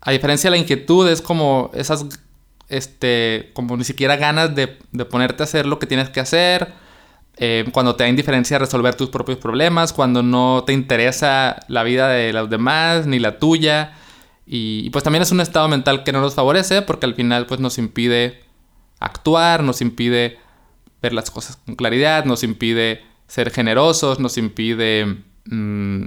a 0.00 0.10
diferencia 0.10 0.50
de 0.50 0.56
la 0.56 0.60
inquietud, 0.60 1.08
es 1.08 1.22
como 1.22 1.70
esas, 1.74 2.04
este, 2.68 3.50
como 3.54 3.76
ni 3.76 3.84
siquiera 3.84 4.16
ganas 4.16 4.54
de, 4.54 4.78
de 4.92 5.04
ponerte 5.04 5.42
a 5.42 5.44
hacer 5.44 5.66
lo 5.66 5.78
que 5.78 5.86
tienes 5.86 6.10
que 6.10 6.20
hacer, 6.20 6.74
eh, 7.40 7.66
cuando 7.72 7.94
te 7.94 8.02
da 8.02 8.10
indiferencia 8.10 8.58
resolver 8.58 8.96
tus 8.96 9.10
propios 9.10 9.38
problemas, 9.38 9.92
cuando 9.92 10.24
no 10.24 10.64
te 10.66 10.72
interesa 10.72 11.60
la 11.68 11.84
vida 11.84 12.08
de 12.08 12.32
los 12.32 12.50
demás 12.50 13.06
ni 13.06 13.20
la 13.20 13.38
tuya. 13.38 13.92
Y, 14.44 14.90
pues 14.90 15.04
también 15.04 15.22
es 15.22 15.30
un 15.30 15.40
estado 15.40 15.68
mental 15.68 16.02
que 16.02 16.12
no 16.12 16.20
nos 16.20 16.34
favorece 16.34 16.82
porque 16.82 17.06
al 17.06 17.14
final 17.14 17.46
pues 17.46 17.60
nos 17.60 17.78
impide 17.78 18.40
actuar, 18.98 19.62
nos 19.62 19.80
impide 19.80 20.38
ver 21.00 21.12
las 21.12 21.30
cosas 21.30 21.58
con 21.58 21.76
claridad, 21.76 22.24
nos 22.24 22.42
impide 22.42 23.04
ser 23.28 23.52
generosos, 23.52 24.18
nos 24.18 24.36
impide, 24.36 25.22
mm, 25.44 26.04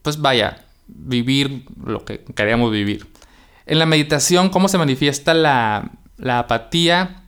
pues 0.00 0.18
vaya, 0.20 0.64
vivir 0.86 1.66
lo 1.84 2.04
que 2.06 2.24
queríamos 2.34 2.70
vivir. 2.72 3.06
En 3.66 3.78
la 3.78 3.86
meditación, 3.86 4.48
¿cómo 4.48 4.68
se 4.68 4.78
manifiesta 4.78 5.34
la 5.34 5.90
apatía? 6.38 7.23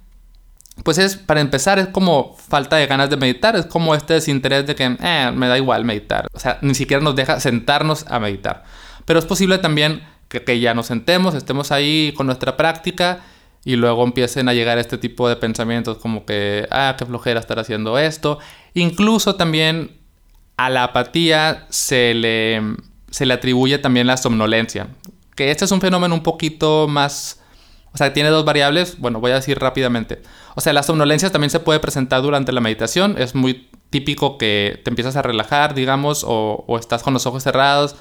Pues 0.82 0.98
es, 0.98 1.16
para 1.16 1.40
empezar, 1.40 1.78
es 1.78 1.88
como 1.88 2.36
falta 2.36 2.76
de 2.76 2.86
ganas 2.86 3.10
de 3.10 3.16
meditar, 3.16 3.56
es 3.56 3.66
como 3.66 3.94
este 3.94 4.14
desinterés 4.14 4.66
de 4.66 4.74
que 4.74 4.96
eh, 5.00 5.32
me 5.34 5.48
da 5.48 5.56
igual 5.56 5.84
meditar. 5.84 6.28
O 6.32 6.38
sea, 6.38 6.58
ni 6.62 6.74
siquiera 6.74 7.02
nos 7.02 7.16
deja 7.16 7.40
sentarnos 7.40 8.06
a 8.08 8.20
meditar. 8.20 8.64
Pero 9.04 9.18
es 9.18 9.24
posible 9.24 9.58
también 9.58 10.02
que, 10.28 10.42
que 10.42 10.60
ya 10.60 10.74
nos 10.74 10.86
sentemos, 10.86 11.34
estemos 11.34 11.72
ahí 11.72 12.12
con 12.16 12.26
nuestra 12.26 12.56
práctica 12.56 13.20
y 13.66 13.74
luego 13.74 14.04
empiecen 14.04 14.48
a 14.48 14.54
llegar 14.54 14.78
este 14.78 14.96
tipo 14.96 15.28
de 15.28 15.34
pensamientos 15.34 15.98
como 15.98 16.24
que, 16.24 16.68
ah, 16.70 16.94
qué 16.96 17.04
flojera 17.04 17.40
estar 17.40 17.58
haciendo 17.58 17.98
esto. 17.98 18.38
Incluso 18.74 19.34
también 19.34 19.96
a 20.56 20.70
la 20.70 20.84
apatía 20.84 21.66
se 21.68 22.14
le, 22.14 22.62
se 23.10 23.26
le 23.26 23.34
atribuye 23.34 23.78
también 23.78 24.06
la 24.06 24.16
somnolencia, 24.16 24.86
que 25.34 25.50
este 25.50 25.64
es 25.64 25.72
un 25.72 25.80
fenómeno 25.80 26.14
un 26.14 26.22
poquito 26.22 26.86
más 26.88 27.42
o 27.96 27.98
sea, 27.98 28.12
tiene 28.12 28.28
dos 28.28 28.44
variables. 28.44 28.98
Bueno, 28.98 29.20
voy 29.20 29.30
a 29.30 29.36
decir 29.36 29.58
rápidamente. 29.58 30.20
O 30.54 30.60
sea, 30.60 30.74
la 30.74 30.82
somnolencia 30.82 31.32
también 31.32 31.48
se 31.48 31.60
puede 31.60 31.80
presentar 31.80 32.20
durante 32.20 32.52
la 32.52 32.60
meditación. 32.60 33.14
Es 33.16 33.34
muy 33.34 33.70
típico 33.88 34.36
que 34.36 34.82
te 34.84 34.90
empiezas 34.90 35.16
a 35.16 35.22
relajar, 35.22 35.72
digamos, 35.72 36.22
o, 36.28 36.76
estás 36.78 37.02
con 37.02 37.14
los 37.14 37.24
ojos 37.24 37.42
cerrados 37.42 37.96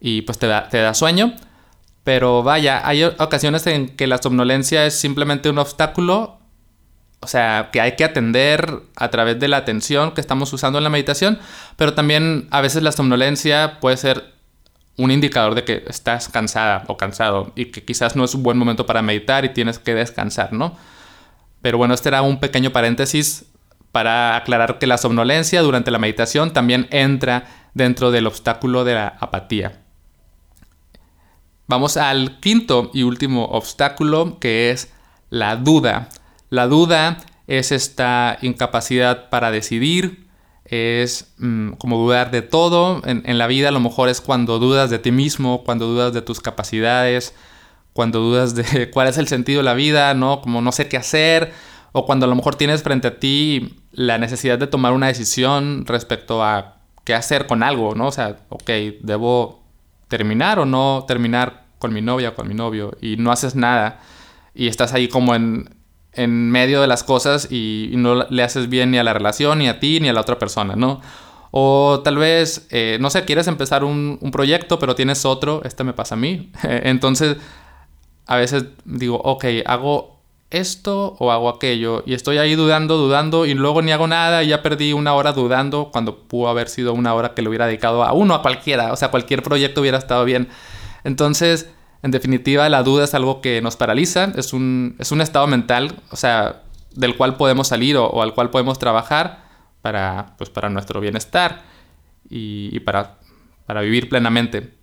y 0.00 0.22
pues 0.22 0.40
te 0.40 0.48
da, 0.48 0.68
te 0.68 0.78
da 0.78 0.92
sueño. 0.92 1.34
Pero 2.02 2.42
vaya, 2.42 2.84
hay 2.84 3.04
ocasiones 3.04 3.64
en 3.68 3.94
que 3.94 4.08
la 4.08 4.18
somnolencia 4.18 4.84
es 4.84 4.98
simplemente 4.98 5.48
un 5.48 5.58
obstáculo, 5.58 6.40
o 7.20 7.28
sea, 7.28 7.68
que 7.72 7.80
hay 7.80 7.94
que 7.94 8.02
atender 8.02 8.82
a 8.96 9.08
través 9.10 9.38
de 9.38 9.46
la 9.46 9.58
atención 9.58 10.14
que 10.14 10.20
estamos 10.20 10.52
usando 10.52 10.78
en 10.78 10.84
la 10.84 10.90
meditación, 10.90 11.38
pero 11.76 11.94
también 11.94 12.48
a 12.50 12.60
veces 12.60 12.82
la 12.82 12.90
somnolencia 12.90 13.78
puede 13.78 13.98
ser 13.98 14.37
un 14.98 15.10
indicador 15.10 15.54
de 15.54 15.64
que 15.64 15.84
estás 15.86 16.28
cansada 16.28 16.84
o 16.88 16.96
cansado 16.96 17.52
y 17.54 17.66
que 17.66 17.84
quizás 17.84 18.16
no 18.16 18.24
es 18.24 18.34
un 18.34 18.42
buen 18.42 18.58
momento 18.58 18.84
para 18.84 19.00
meditar 19.00 19.44
y 19.44 19.50
tienes 19.50 19.78
que 19.78 19.94
descansar, 19.94 20.52
¿no? 20.52 20.76
Pero 21.62 21.78
bueno, 21.78 21.94
este 21.94 22.10
era 22.10 22.20
un 22.22 22.40
pequeño 22.40 22.70
paréntesis 22.72 23.46
para 23.92 24.36
aclarar 24.36 24.78
que 24.78 24.86
la 24.86 24.98
somnolencia 24.98 25.62
durante 25.62 25.90
la 25.90 25.98
meditación 25.98 26.52
también 26.52 26.88
entra 26.90 27.46
dentro 27.74 28.10
del 28.10 28.26
obstáculo 28.26 28.84
de 28.84 28.94
la 28.94 29.16
apatía. 29.20 29.80
Vamos 31.68 31.96
al 31.96 32.40
quinto 32.40 32.90
y 32.92 33.02
último 33.02 33.44
obstáculo 33.44 34.38
que 34.40 34.70
es 34.70 34.92
la 35.30 35.56
duda. 35.56 36.08
La 36.50 36.66
duda 36.66 37.18
es 37.46 37.72
esta 37.72 38.38
incapacidad 38.42 39.30
para 39.30 39.50
decidir, 39.50 40.27
es 40.70 41.32
mm, 41.38 41.72
como 41.72 41.98
dudar 41.98 42.30
de 42.30 42.42
todo. 42.42 43.02
En, 43.04 43.38
la 43.38 43.46
vida 43.46 43.68
a 43.68 43.72
lo 43.72 43.80
mejor 43.80 44.08
es 44.08 44.20
cuando 44.20 44.58
dudas 44.58 44.90
de 44.90 44.98
ti 44.98 45.12
mismo, 45.12 45.64
cuando 45.64 45.86
dudas 45.86 46.12
de 46.12 46.22
tus 46.22 46.40
capacidades, 46.40 47.34
cuando 47.92 48.20
dudas 48.20 48.54
de 48.54 48.90
cuál 48.92 49.08
es 49.08 49.18
el 49.18 49.28
sentido 49.28 49.60
de 49.60 49.64
la 49.64 49.74
vida, 49.74 50.14
¿no? 50.14 50.40
Como 50.40 50.60
no 50.60 50.72
sé 50.72 50.88
qué 50.88 50.96
hacer, 50.96 51.52
o 51.92 52.06
cuando 52.06 52.26
a 52.26 52.28
lo 52.28 52.34
mejor 52.34 52.56
tienes 52.56 52.82
frente 52.82 53.08
a 53.08 53.18
ti 53.18 53.76
la 53.92 54.18
necesidad 54.18 54.58
de 54.58 54.66
tomar 54.66 54.92
una 54.92 55.08
decisión 55.08 55.86
respecto 55.86 56.44
a 56.44 56.76
qué 57.04 57.14
hacer 57.14 57.46
con 57.46 57.62
algo, 57.62 57.94
¿no? 57.94 58.08
O 58.08 58.12
sea, 58.12 58.36
ok, 58.50 58.70
debo 59.00 59.62
terminar 60.08 60.58
o 60.58 60.66
no 60.66 61.04
terminar 61.08 61.64
con 61.78 61.92
mi 61.92 62.02
novia 62.02 62.30
o 62.30 62.34
con 62.34 62.48
mi 62.48 62.54
novio 62.54 62.96
y 63.00 63.16
no 63.16 63.32
haces 63.32 63.54
nada 63.54 64.00
y 64.54 64.68
estás 64.68 64.92
ahí 64.92 65.08
como 65.08 65.34
en, 65.34 65.77
en 66.12 66.50
medio 66.50 66.80
de 66.80 66.86
las 66.86 67.04
cosas 67.04 67.50
y, 67.50 67.90
no 67.94 68.26
le 68.28 68.42
haces 68.42 68.68
bien 68.68 68.90
ni 68.90 68.98
a 68.98 69.04
la 69.04 69.12
relación, 69.12 69.58
ni 69.58 69.68
a 69.68 69.80
ti, 69.80 70.00
ni 70.00 70.08
a 70.08 70.12
la 70.12 70.20
otra 70.20 70.38
persona, 70.38 70.76
¿no? 70.76 71.00
O 71.50 72.00
tal 72.04 72.16
vez, 72.18 72.66
eh, 72.70 72.98
no 73.00 73.10
sé, 73.10 73.24
quieres 73.24 73.46
empezar 73.46 73.84
un, 73.84 74.18
proyecto, 74.32 74.78
pero 74.78 74.94
tienes 74.94 75.24
otro, 75.24 75.62
este 75.64 75.84
me 75.84 75.92
pasa 75.92 76.14
a 76.14 76.18
mí. 76.18 76.52
Entonces, 76.62 77.36
a 78.26 78.36
veces 78.36 78.64
digo, 78.84 79.16
ok, 79.16 79.44
hago 79.64 80.18
esto 80.50 81.16
o 81.18 81.30
hago 81.30 81.48
aquello, 81.48 82.02
y 82.06 82.14
estoy 82.14 82.38
ahí 82.38 82.54
dudando, 82.54 82.96
dudando, 82.96 83.44
y 83.46 83.54
luego 83.54 83.82
ni 83.82 83.92
hago 83.92 84.06
nada, 84.06 84.42
y 84.42 84.48
ya 84.48 84.62
perdí 84.62 84.92
una 84.92 85.14
hora 85.14 85.32
dudando, 85.32 85.90
cuando 85.92 86.20
pudo 86.20 86.48
haber 86.48 86.68
sido 86.68 86.94
una 86.94 87.14
hora 87.14 87.34
que 87.34 87.42
le 87.42 87.48
hubiera 87.48 87.66
dedicado 87.66 88.02
a 88.02 88.12
uno, 88.12 88.34
a 88.34 88.42
cualquiera, 88.42 88.92
o 88.92 88.96
sea, 88.96 89.10
cualquier 89.10 89.42
proyecto 89.42 89.82
hubiera 89.82 89.98
estado 89.98 90.24
bien. 90.24 90.48
Entonces, 91.04 91.68
en 92.02 92.10
definitiva, 92.10 92.68
la 92.68 92.82
duda 92.82 93.04
es 93.04 93.14
algo 93.14 93.40
que 93.40 93.60
nos 93.60 93.76
paraliza, 93.76 94.32
es 94.36 94.52
un, 94.52 94.96
es 94.98 95.10
un 95.10 95.20
estado 95.20 95.46
mental, 95.46 95.96
o 96.10 96.16
sea, 96.16 96.62
del 96.94 97.16
cual 97.16 97.36
podemos 97.36 97.68
salir 97.68 97.96
o, 97.96 98.22
al 98.22 98.34
cual 98.34 98.50
podemos 98.50 98.78
trabajar 98.78 99.44
para, 99.82 100.34
pues, 100.38 100.50
para 100.50 100.68
nuestro 100.68 101.00
bienestar 101.00 101.62
y, 102.28 102.78
para, 102.80 103.18
para 103.66 103.80
vivir 103.80 104.08
plenamente 104.08 104.77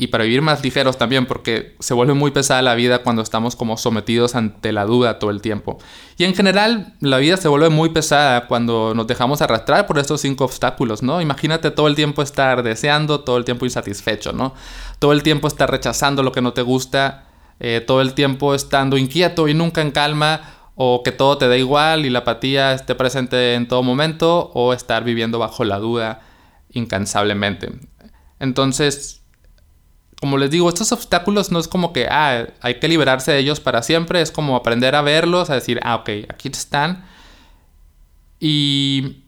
y 0.00 0.06
para 0.06 0.22
vivir 0.22 0.42
más 0.42 0.62
ligeros 0.62 0.96
también, 0.96 1.26
porque 1.26 1.74
se 1.80 1.92
vuelve 1.92 2.14
muy 2.14 2.30
pesada 2.30 2.62
la 2.62 2.76
vida 2.76 3.02
cuando 3.02 3.20
estamos 3.20 3.56
como 3.56 3.76
sometidos 3.76 4.36
ante 4.36 4.70
la 4.70 4.84
duda 4.84 5.18
todo 5.18 5.32
el 5.32 5.42
tiempo. 5.42 5.78
Y 6.16 6.22
en 6.22 6.36
general, 6.36 6.94
la 7.00 7.18
vida 7.18 7.36
se 7.36 7.48
vuelve 7.48 7.68
muy 7.68 7.88
pesada 7.88 8.46
cuando 8.46 8.94
nos 8.94 9.08
dejamos 9.08 9.42
arrastrar 9.42 9.88
por 9.88 9.98
estos 9.98 10.20
cinco 10.20 10.44
obstáculos, 10.44 11.02
¿no? 11.02 11.20
Imagínate 11.20 11.72
todo 11.72 11.88
el 11.88 11.96
tiempo 11.96 12.22
estar 12.22 12.62
deseando, 12.62 13.20
todo 13.20 13.38
el 13.38 13.44
tiempo 13.44 13.64
insatisfecho, 13.64 14.32
¿no? 14.32 14.54
Todo 15.00 15.10
el 15.10 15.24
tiempo 15.24 15.48
estar 15.48 15.68
rechazando 15.68 16.22
lo 16.22 16.30
que 16.30 16.42
no 16.42 16.52
te 16.52 16.62
gusta, 16.62 17.26
eh, 17.58 17.82
todo 17.84 18.00
el 18.00 18.14
tiempo 18.14 18.54
estando 18.54 18.98
inquieto 18.98 19.48
y 19.48 19.54
nunca 19.54 19.82
en 19.82 19.90
calma, 19.90 20.42
o 20.76 21.02
que 21.02 21.10
todo 21.10 21.38
te 21.38 21.48
da 21.48 21.56
igual 21.56 22.06
y 22.06 22.10
la 22.10 22.20
apatía 22.20 22.72
esté 22.72 22.94
presente 22.94 23.54
en 23.54 23.66
todo 23.66 23.82
momento, 23.82 24.52
o 24.54 24.72
estar 24.72 25.02
viviendo 25.02 25.40
bajo 25.40 25.64
la 25.64 25.80
duda 25.80 26.20
incansablemente. 26.70 27.72
Entonces, 28.38 29.18
como 30.20 30.36
les 30.36 30.50
digo, 30.50 30.68
estos 30.68 30.90
obstáculos 30.92 31.52
no 31.52 31.58
es 31.58 31.68
como 31.68 31.92
que, 31.92 32.06
ah, 32.10 32.46
hay 32.60 32.80
que 32.80 32.88
liberarse 32.88 33.32
de 33.32 33.38
ellos 33.38 33.60
para 33.60 33.82
siempre, 33.82 34.20
es 34.20 34.32
como 34.32 34.56
aprender 34.56 34.94
a 34.94 35.02
verlos, 35.02 35.50
a 35.50 35.54
decir, 35.54 35.80
ah, 35.84 35.96
ok, 35.96 36.10
aquí 36.28 36.48
están. 36.48 37.06
Y, 38.40 39.22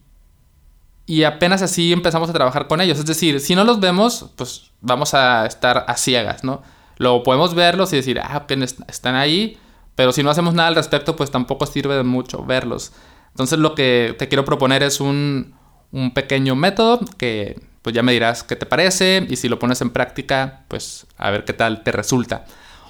y 1.07 1.23
apenas 1.25 1.63
así 1.63 1.93
empezamos 1.93 2.29
a 2.31 2.33
trabajar 2.33 2.67
con 2.67 2.81
ellos. 2.81 2.99
Es 2.99 3.07
decir, 3.07 3.41
si 3.41 3.55
no 3.55 3.65
los 3.65 3.79
vemos, 3.79 4.31
pues 4.37 4.73
vamos 4.81 5.15
a 5.15 5.47
estar 5.47 5.85
a 5.87 5.97
ciegas, 5.97 6.43
¿no? 6.43 6.63
Luego 6.97 7.23
podemos 7.23 7.55
verlos 7.55 7.93
y 7.93 7.97
decir, 7.97 8.21
ah, 8.21 8.39
ok, 8.39 8.53
están 8.89 9.15
ahí, 9.15 9.59
pero 9.95 10.13
si 10.13 10.23
no 10.23 10.31
hacemos 10.31 10.55
nada 10.55 10.69
al 10.69 10.75
respecto, 10.75 11.15
pues 11.15 11.31
tampoco 11.31 11.67
sirve 11.67 11.95
de 11.95 12.03
mucho 12.03 12.45
verlos. 12.45 12.93
Entonces 13.29 13.61
lo 13.61 13.77
que 13.77 14.17
te 14.19 14.29
quiero 14.29 14.45
proponer 14.45 14.83
es 14.83 15.01
un, 15.01 15.55
un 15.93 16.13
pequeño 16.13 16.57
método 16.57 17.01
que 17.17 17.70
pues 17.83 17.95
ya 17.95 18.03
me 18.03 18.13
dirás 18.13 18.43
qué 18.43 18.57
te 18.57 18.67
parece 18.67 19.27
y 19.29 19.37
si 19.37 19.49
lo 19.49 19.59
pones 19.59 19.81
en 19.81 19.91
práctica, 19.91 20.65
pues 20.69 21.07
a 21.17 21.31
ver 21.31 21.45
qué 21.45 21.53
tal 21.53 21.83
te 21.83 21.93
resulta. 21.93 22.45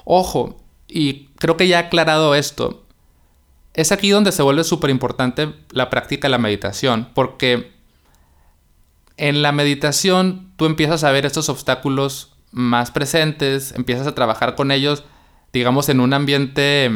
Ojo, 0.04 0.60
y 0.88 1.26
creo 1.38 1.56
que 1.56 1.68
ya 1.68 1.80
he 1.80 1.84
aclarado 1.84 2.34
esto, 2.34 2.84
es 3.74 3.92
aquí 3.92 4.10
donde 4.10 4.32
se 4.32 4.42
vuelve 4.42 4.64
súper 4.64 4.90
importante 4.90 5.54
la 5.70 5.90
práctica 5.90 6.26
de 6.26 6.32
la 6.32 6.38
meditación, 6.38 7.08
porque 7.14 7.72
en 9.16 9.42
la 9.42 9.52
meditación 9.52 10.52
tú 10.56 10.66
empiezas 10.66 11.04
a 11.04 11.12
ver 11.12 11.26
estos 11.26 11.48
obstáculos 11.48 12.32
más 12.50 12.90
presentes, 12.90 13.72
empiezas 13.72 14.06
a 14.06 14.14
trabajar 14.14 14.56
con 14.56 14.72
ellos, 14.72 15.04
digamos, 15.52 15.88
en 15.88 16.00
un 16.00 16.12
ambiente 16.12 16.90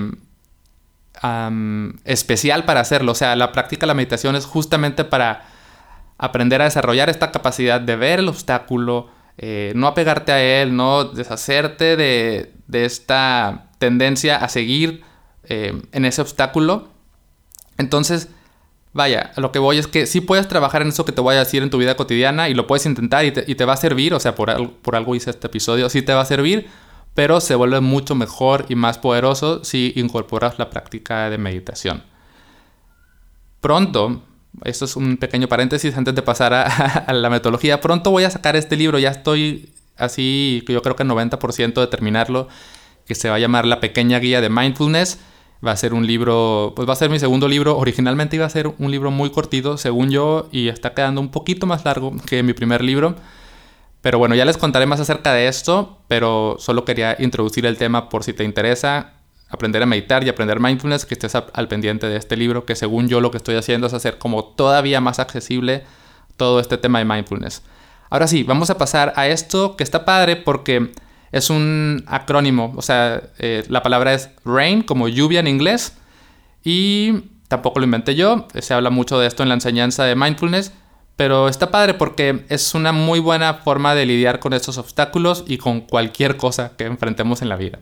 especial 2.05 2.65
para 2.65 2.81
hacerlo. 2.81 3.13
O 3.13 3.15
sea, 3.15 3.37
la 3.37 3.53
práctica 3.53 3.83
de 3.83 3.89
la 3.89 3.95
meditación 3.95 4.35
es 4.37 4.47
justamente 4.47 5.05
para 5.05 5.47
aprender 6.19 6.61
a 6.61 6.65
desarrollar 6.65 7.11
esta 7.11 7.31
capacidad 7.31 7.81
de 7.81 7.97
ver 7.97 8.21
el 8.21 8.29
obstáculo, 8.29 9.09
eh, 9.37 9.73
no 9.75 9.87
apegarte 9.87 10.33
a 10.33 10.43
él, 10.43 10.77
no 10.77 11.05
deshacerte 11.05 11.97
de, 11.97 12.53
esta 12.73 13.71
tendencia 13.79 14.37
a 14.37 14.49
seguir 14.49 15.03
eh, 15.45 15.81
en 15.93 16.05
ese 16.05 16.23
obstáculo. 16.23 16.89
Entonces, 17.79 18.29
vaya, 18.93 19.33
lo 19.37 19.53
que 19.53 19.59
voy 19.59 19.79
es 19.79 19.87
que 19.87 20.07
sí 20.07 20.21
puedes 20.21 20.49
trabajar 20.49 20.83
en 20.83 20.89
eso 20.89 21.05
que 21.05 21.13
te 21.13 21.21
voy 21.21 21.35
a 21.35 21.41
decir 21.41 21.63
en 21.63 21.71
tu 21.71 21.79
vida 21.79 21.97
cotidiana 21.97 22.49
y 22.49 22.55
lo 22.55 22.67
puedes 22.67 22.87
intentar 22.87 23.25
y 23.25 23.33
te, 23.33 23.65
va 23.65 23.75
a 23.75 23.77
servir, 23.77 24.15
o 24.15 24.21
sea, 24.21 24.35
por 24.35 24.51
algo 24.51 25.15
hice 25.15 25.31
este 25.31 25.49
episodio, 25.49 25.89
sí 25.89 26.03
te 26.03 26.15
va 26.15 26.23
a 26.23 26.27
servir, 26.27 26.69
pero 27.15 27.41
se 27.41 27.55
vuelve 27.55 27.81
mucho 27.81 28.15
mejor 28.15 28.67
y 28.69 28.75
más 28.75 28.99
poderoso 28.99 29.65
si 29.65 29.93
incorporas 29.97 30.59
la 30.59 30.71
práctica 30.71 31.31
de 31.31 31.39
meditación. 31.39 32.03
Pronto 33.61 34.23
esto 34.65 34.85
es 34.85 34.97
un 34.97 35.17
pequeño 35.17 35.49
paréntesis 35.49 35.97
antes 35.97 36.15
de 36.15 36.23
pasar 36.23 36.55
a, 37.07 37.13
la 37.13 37.31
metodología. 37.31 37.81
Pronto 37.81 38.11
voy 38.11 38.25
a 38.25 38.31
sacar 38.31 38.57
este 38.57 38.77
libro, 38.77 38.99
ya 38.99 39.11
estoy 39.11 39.71
así 39.97 40.65
yo 40.69 40.83
creo 40.83 40.97
que 40.97 41.03
el 41.05 41.09
90% 41.09 41.75
de 41.81 41.87
terminarlo, 41.87 42.49
que 43.07 43.15
se 43.15 43.29
va 43.29 43.37
a 43.37 43.39
llamar 43.39 43.67
La 43.67 43.81
pequeña 43.81 44.19
guía 44.19 44.41
de 44.41 44.51
mindfulness. 44.51 45.19
Va 45.67 45.71
a 45.71 45.77
ser 45.77 45.95
un 45.95 46.07
libro, 46.07 46.75
pues 46.77 46.87
va 46.87 46.93
a 46.93 46.97
ser 46.97 47.09
mi 47.09 47.19
segundo 47.19 47.49
libro. 47.49 47.79
Originalmente 47.79 48.37
iba 48.37 48.45
a 48.45 48.51
ser 48.51 48.75
un 48.79 48.91
libro 48.91 49.11
muy 49.11 49.31
cortito, 49.31 49.79
según 49.79 50.11
yo, 50.11 50.49
y 50.53 50.69
está 50.69 50.93
quedando 50.93 51.23
un 51.23 51.31
poquito 51.31 51.67
más 51.67 51.87
largo 51.87 52.13
que 52.27 52.43
mi 52.43 52.53
primer 52.53 52.85
libro. 52.85 53.17
Pero 54.03 54.19
bueno, 54.19 54.35
ya 54.35 54.45
les 54.45 54.59
contaré 54.59 54.85
más 54.85 55.01
acerca 55.01 55.33
de 55.33 55.49
esto, 55.49 56.01
pero 56.09 56.57
solo 56.59 56.85
quería 56.85 57.17
introducir 57.19 57.65
el 57.65 57.79
tema 57.79 58.11
por 58.11 58.25
si 58.25 58.35
te 58.35 58.45
interesa 58.45 59.14
aprender 59.55 59.83
a 59.83 59.87
meditar 59.87 60.25
y 60.25 60.29
aprender 60.29 60.61
mindfulness, 60.61 61.07
que 61.07 61.15
estés 61.15 61.35
al 61.35 61.69
pendiente 61.69 62.07
de 62.07 62.17
este 62.17 62.37
libro, 62.37 62.67
que 62.67 62.77
según 62.77 63.09
yo 63.09 63.21
lo 63.21 63.31
que 63.31 63.39
estoy 63.39 63.57
haciendo 63.57 63.87
es 63.87 63.95
hacer 63.95 64.19
como 64.19 64.45
todavía 64.45 65.01
más 65.01 65.19
accesible 65.19 65.85
todo 66.37 66.61
este 66.61 66.77
tema 66.77 66.99
de 66.99 67.05
mindfulness. 67.05 67.63
Ahora 68.11 68.27
sí, 68.27 68.43
vamos 68.43 68.71
a 68.71 68.79
pasar 68.79 69.13
a 69.17 69.29
esto 69.29 69.77
que 69.77 69.85
está 69.85 70.05
padre 70.05 70.37
porque 70.37 70.93
es 71.33 71.51
un 71.51 72.05
acrónimo, 72.07 72.73
o 72.77 72.83
sea, 72.83 73.23
eh, 73.39 73.65
la 73.69 73.83
palabra 73.83 74.15
es 74.15 74.31
rain, 74.45 74.83
como 74.83 75.09
lluvia 75.09 75.41
en 75.41 75.49
inglés, 75.49 75.97
y 76.63 77.25
tampoco 77.49 77.81
lo 77.81 77.85
inventé 77.85 78.15
yo, 78.15 78.47
se 78.59 78.75
habla 78.75 78.91
mucho 78.91 79.19
de 79.19 79.27
esto 79.27 79.43
en 79.43 79.49
la 79.49 79.55
enseñanza 79.55 80.05
de 80.05 80.15
mindfulness, 80.15 80.73
pero 81.17 81.49
está 81.49 81.71
padre 81.71 81.95
porque 81.95 82.45
es 82.49 82.75
una 82.75 82.93
muy 82.93 83.21
buena 83.21 83.55
forma 83.55 83.95
de 83.95 84.07
lidiar 84.07 84.41
con 84.41 84.53
estos 84.53 84.79
obstáculos 84.79 85.45
y 85.47 85.59
con 85.59 85.81
cualquier 85.81 86.37
cosa 86.37 86.73
que 86.77 86.85
enfrentemos 86.85 87.43
en 87.43 87.49
la 87.49 87.57
vida. 87.57 87.79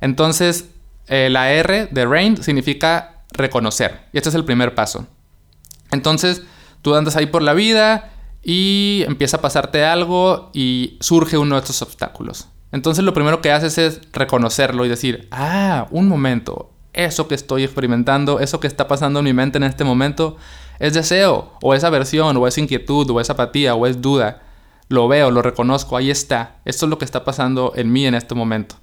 Entonces, 0.00 0.70
eh, 1.08 1.28
la 1.30 1.52
R 1.52 1.88
de 1.90 2.04
RAIN 2.04 2.42
significa 2.42 3.22
reconocer. 3.32 4.00
Y 4.12 4.18
este 4.18 4.28
es 4.28 4.34
el 4.34 4.44
primer 4.44 4.74
paso. 4.74 5.06
Entonces, 5.90 6.42
tú 6.82 6.94
andas 6.94 7.16
ahí 7.16 7.26
por 7.26 7.42
la 7.42 7.54
vida 7.54 8.12
y 8.42 9.04
empieza 9.06 9.38
a 9.38 9.40
pasarte 9.40 9.84
algo 9.84 10.50
y 10.54 10.96
surge 11.00 11.38
uno 11.38 11.56
de 11.56 11.60
estos 11.60 11.82
obstáculos. 11.82 12.48
Entonces, 12.72 13.04
lo 13.04 13.14
primero 13.14 13.40
que 13.40 13.50
haces 13.50 13.78
es 13.78 14.00
reconocerlo 14.12 14.84
y 14.84 14.88
decir, 14.88 15.28
ah, 15.30 15.86
un 15.90 16.08
momento, 16.08 16.70
eso 16.92 17.28
que 17.28 17.34
estoy 17.34 17.64
experimentando, 17.64 18.40
eso 18.40 18.60
que 18.60 18.66
está 18.66 18.88
pasando 18.88 19.20
en 19.20 19.24
mi 19.24 19.32
mente 19.32 19.58
en 19.58 19.64
este 19.64 19.84
momento, 19.84 20.36
es 20.78 20.94
deseo, 20.94 21.52
o 21.62 21.74
es 21.74 21.84
aversión, 21.84 22.36
o 22.36 22.46
es 22.46 22.58
inquietud, 22.58 23.10
o 23.10 23.20
es 23.20 23.30
apatía, 23.30 23.74
o 23.74 23.86
es 23.86 24.00
duda. 24.02 24.42
Lo 24.88 25.08
veo, 25.08 25.30
lo 25.30 25.42
reconozco, 25.42 25.96
ahí 25.96 26.10
está. 26.10 26.56
Esto 26.64 26.86
es 26.86 26.90
lo 26.90 26.98
que 26.98 27.04
está 27.04 27.24
pasando 27.24 27.72
en 27.74 27.92
mí 27.92 28.06
en 28.06 28.14
este 28.14 28.34
momento. 28.34 28.76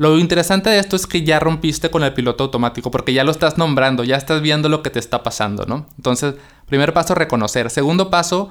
Lo 0.00 0.18
interesante 0.18 0.70
de 0.70 0.78
esto 0.78 0.96
es 0.96 1.06
que 1.06 1.24
ya 1.24 1.38
rompiste 1.40 1.90
con 1.90 2.02
el 2.02 2.14
piloto 2.14 2.44
automático, 2.44 2.90
porque 2.90 3.12
ya 3.12 3.22
lo 3.22 3.30
estás 3.30 3.58
nombrando, 3.58 4.02
ya 4.02 4.16
estás 4.16 4.40
viendo 4.40 4.70
lo 4.70 4.82
que 4.82 4.88
te 4.88 4.98
está 4.98 5.22
pasando, 5.22 5.66
¿no? 5.66 5.84
Entonces, 5.98 6.36
primer 6.64 6.94
paso, 6.94 7.14
reconocer. 7.14 7.68
Segundo 7.68 8.08
paso 8.08 8.50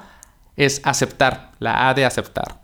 es 0.55 0.79
aceptar, 0.83 1.53
la 1.57 1.89
A 1.89 1.95
de 1.95 2.05
aceptar. 2.05 2.61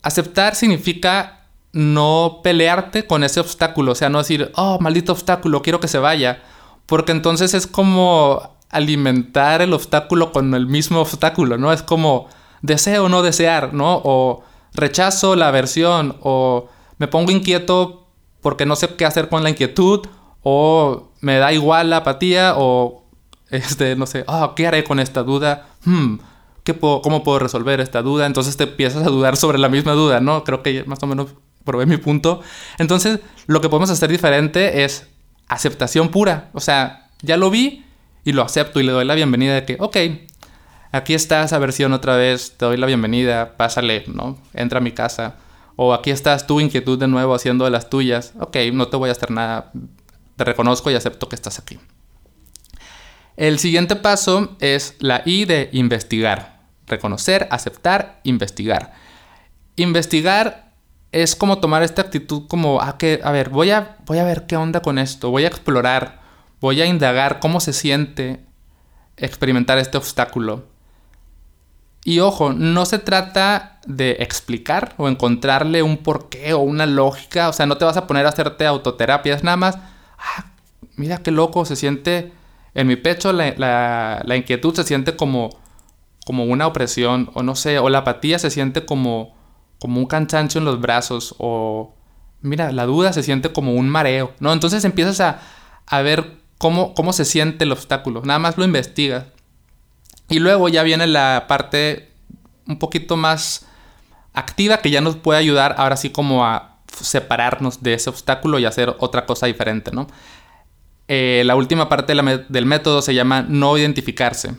Aceptar 0.00 0.54
significa 0.54 1.42
no 1.72 2.40
pelearte 2.42 3.06
con 3.06 3.22
ese 3.22 3.40
obstáculo, 3.40 3.92
o 3.92 3.94
sea, 3.94 4.08
no 4.08 4.16
decir, 4.16 4.50
oh, 4.54 4.78
maldito 4.80 5.12
obstáculo, 5.12 5.60
quiero 5.60 5.80
que 5.80 5.88
se 5.88 5.98
vaya 5.98 6.40
porque 6.86 7.12
entonces 7.12 7.52
es 7.52 7.66
como 7.66 8.56
alimentar 8.70 9.60
el 9.60 9.74
obstáculo 9.74 10.32
con 10.32 10.54
el 10.54 10.66
mismo 10.66 11.02
obstáculo, 11.02 11.58
¿no? 11.58 11.74
Es 11.74 11.82
como 11.82 12.28
deseo 12.62 13.04
o 13.04 13.08
no 13.10 13.20
desear, 13.20 13.74
¿no? 13.74 14.00
O 14.02 14.42
rechazo 14.72 15.36
la 15.36 15.48
aversión, 15.48 16.16
o 16.22 16.70
me 16.98 17.08
pongo 17.08 17.30
inquieto 17.30 18.06
porque 18.40 18.66
no 18.66 18.76
sé 18.76 18.94
qué 18.96 19.04
hacer 19.04 19.28
con 19.28 19.42
la 19.42 19.50
inquietud, 19.50 20.06
o 20.42 21.10
me 21.20 21.38
da 21.38 21.52
igual 21.52 21.90
la 21.90 21.98
apatía, 21.98 22.54
o 22.56 23.04
este, 23.50 23.96
no 23.96 24.06
sé, 24.06 24.24
oh, 24.26 24.54
¿qué 24.54 24.66
haré 24.66 24.84
con 24.84 25.00
esta 25.00 25.22
duda? 25.22 25.68
Hmm, 25.84 26.16
¿qué 26.64 26.78
¿Cómo 26.78 27.24
puedo 27.24 27.38
resolver 27.38 27.80
esta 27.80 28.02
duda? 28.02 28.26
Entonces 28.26 28.56
te 28.56 28.64
empiezas 28.64 29.06
a 29.06 29.10
dudar 29.10 29.36
sobre 29.36 29.58
la 29.58 29.68
misma 29.68 29.92
duda, 29.92 30.20
¿no? 30.20 30.44
Creo 30.44 30.62
que 30.62 30.84
más 30.84 31.02
o 31.02 31.06
menos 31.06 31.28
probé 31.64 31.86
mi 31.86 31.96
punto. 31.96 32.40
Entonces, 32.78 33.20
lo 33.46 33.60
que 33.60 33.68
podemos 33.68 33.90
hacer 33.90 34.10
diferente 34.10 34.84
es 34.84 35.08
aceptación 35.48 36.10
pura. 36.10 36.50
O 36.52 36.60
sea, 36.60 37.10
ya 37.22 37.36
lo 37.36 37.50
vi 37.50 37.84
y 38.24 38.32
lo 38.32 38.42
acepto 38.42 38.80
y 38.80 38.82
le 38.82 38.92
doy 38.92 39.04
la 39.04 39.14
bienvenida 39.14 39.54
de 39.54 39.64
que, 39.64 39.76
ok, 39.78 39.96
aquí 40.92 41.14
está 41.14 41.42
esa 41.42 41.58
versión 41.58 41.92
otra 41.92 42.16
vez, 42.16 42.54
te 42.56 42.66
doy 42.66 42.76
la 42.76 42.86
bienvenida, 42.86 43.56
pásale, 43.56 44.04
¿no? 44.06 44.38
Entra 44.54 44.78
a 44.78 44.82
mi 44.82 44.92
casa. 44.92 45.36
O 45.80 45.94
aquí 45.94 46.10
estás 46.10 46.48
tu 46.48 46.58
inquietud 46.58 46.98
de 46.98 47.06
nuevo 47.06 47.36
haciendo 47.36 47.64
de 47.64 47.70
las 47.70 47.88
tuyas. 47.88 48.32
Ok, 48.40 48.56
no 48.72 48.88
te 48.88 48.96
voy 48.96 49.10
a 49.10 49.12
hacer 49.12 49.30
nada. 49.30 49.70
Te 50.34 50.42
reconozco 50.42 50.90
y 50.90 50.96
acepto 50.96 51.28
que 51.28 51.36
estás 51.36 51.60
aquí. 51.60 51.78
El 53.36 53.60
siguiente 53.60 53.94
paso 53.94 54.56
es 54.58 54.96
la 54.98 55.22
I 55.24 55.44
de 55.44 55.70
investigar. 55.72 56.62
Reconocer, 56.88 57.46
aceptar, 57.52 58.18
investigar. 58.24 58.92
Investigar 59.76 60.72
es 61.12 61.36
como 61.36 61.58
tomar 61.58 61.84
esta 61.84 62.02
actitud 62.02 62.48
como, 62.48 62.80
a 62.80 62.88
ah, 62.88 62.98
que, 62.98 63.20
a 63.22 63.30
ver, 63.30 63.48
voy 63.48 63.70
a, 63.70 63.98
voy 64.04 64.18
a 64.18 64.24
ver 64.24 64.46
qué 64.48 64.56
onda 64.56 64.82
con 64.82 64.98
esto, 64.98 65.30
voy 65.30 65.44
a 65.44 65.48
explorar, 65.48 66.20
voy 66.60 66.82
a 66.82 66.86
indagar 66.86 67.38
cómo 67.38 67.60
se 67.60 67.72
siente 67.72 68.44
experimentar 69.16 69.78
este 69.78 69.96
obstáculo. 69.96 70.66
Y 72.08 72.20
ojo, 72.20 72.54
no 72.54 72.86
se 72.86 72.98
trata 72.98 73.80
de 73.86 74.12
explicar 74.20 74.94
o 74.96 75.10
encontrarle 75.10 75.82
un 75.82 75.98
porqué 75.98 76.54
o 76.54 76.60
una 76.60 76.86
lógica, 76.86 77.50
o 77.50 77.52
sea, 77.52 77.66
no 77.66 77.76
te 77.76 77.84
vas 77.84 77.98
a 77.98 78.06
poner 78.06 78.24
a 78.24 78.30
hacerte 78.30 78.64
autoterapia, 78.64 79.34
es 79.34 79.44
nada 79.44 79.58
más, 79.58 79.76
ah, 79.76 80.46
mira 80.96 81.18
qué 81.18 81.30
loco, 81.30 81.66
se 81.66 81.76
siente 81.76 82.32
en 82.72 82.86
mi 82.86 82.96
pecho 82.96 83.34
la, 83.34 84.22
la 84.24 84.36
inquietud 84.38 84.74
se 84.74 84.84
siente 84.84 85.16
como, 85.16 85.50
como 86.24 86.44
una 86.44 86.66
opresión, 86.66 87.30
o 87.34 87.42
no 87.42 87.54
sé, 87.54 87.78
o 87.78 87.90
la 87.90 87.98
apatía 87.98 88.38
se 88.38 88.48
siente 88.48 88.86
como 88.86 89.34
como 89.78 90.00
un 90.00 90.06
cansancio 90.06 90.60
en 90.60 90.64
los 90.64 90.80
brazos 90.80 91.34
o 91.36 91.94
mira, 92.40 92.72
la 92.72 92.86
duda 92.86 93.12
se 93.12 93.22
siente 93.22 93.52
como 93.52 93.74
un 93.74 93.90
mareo, 93.90 94.32
¿no? 94.40 94.54
Entonces 94.54 94.82
empiezas 94.86 95.20
a, 95.20 95.42
a 95.86 96.00
ver 96.00 96.38
cómo, 96.56 96.94
cómo 96.94 97.12
se 97.12 97.26
siente 97.26 97.64
el 97.64 97.72
obstáculo, 97.72 98.22
nada 98.24 98.38
más 98.38 98.56
lo 98.56 98.64
investigas. 98.64 99.26
Y 100.28 100.38
luego 100.38 100.68
ya 100.68 100.82
viene 100.82 101.06
la 101.06 101.46
parte 101.48 102.10
un 102.66 102.78
poquito 102.78 103.16
más 103.16 103.66
activa 104.34 104.78
que 104.78 104.90
ya 104.90 105.00
nos 105.00 105.16
puede 105.16 105.38
ayudar 105.38 105.74
ahora 105.78 105.96
sí 105.96 106.10
como 106.10 106.44
a 106.44 106.78
separarnos 107.00 107.82
de 107.82 107.94
ese 107.94 108.10
obstáculo 108.10 108.58
y 108.58 108.64
hacer 108.64 108.94
otra 108.98 109.26
cosa 109.26 109.46
diferente, 109.46 109.90
¿no? 109.92 110.06
Eh, 111.08 111.42
la 111.46 111.56
última 111.56 111.88
parte 111.88 112.14
del 112.48 112.66
método 112.66 113.00
se 113.00 113.14
llama 113.14 113.42
no 113.48 113.78
identificarse. 113.78 114.54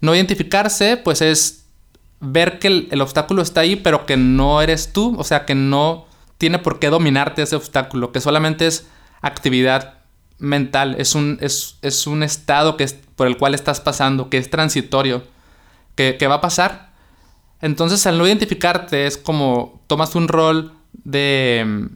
No 0.00 0.14
identificarse 0.14 0.96
pues 0.96 1.22
es 1.22 1.64
ver 2.20 2.58
que 2.58 2.88
el, 2.90 3.00
obstáculo 3.00 3.42
está 3.42 3.60
ahí, 3.60 3.76
pero 3.76 4.06
que 4.06 4.16
no 4.16 4.62
eres 4.62 4.92
tú, 4.92 5.14
o 5.18 5.24
sea, 5.24 5.44
que 5.44 5.54
no 5.54 6.06
tiene 6.38 6.58
por 6.58 6.78
qué 6.78 6.88
dominarte 6.88 7.42
ese 7.42 7.56
obstáculo, 7.56 8.12
que 8.12 8.20
solamente 8.20 8.66
es 8.66 8.86
actividad 9.20 9.94
mental, 10.38 10.96
es 10.98 11.14
un, 11.14 11.38
es, 11.40 12.06
un 12.06 12.22
estado 12.22 12.76
que 12.76 12.84
es, 12.84 12.96
por 13.16 13.26
el 13.26 13.36
cual 13.36 13.54
estás 13.54 13.80
pasando, 13.80 14.30
que 14.30 14.38
es 14.38 14.50
transitorio, 14.50 15.22
que, 15.94 16.26
va 16.26 16.36
a 16.36 16.40
pasar. 16.40 16.92
Entonces, 17.60 18.06
al 18.06 18.18
no 18.18 18.26
identificarte, 18.26 19.06
es 19.06 19.16
como 19.16 19.80
tomas 19.86 20.14
un 20.14 20.28
rol 20.28 20.72
de, 20.92 21.88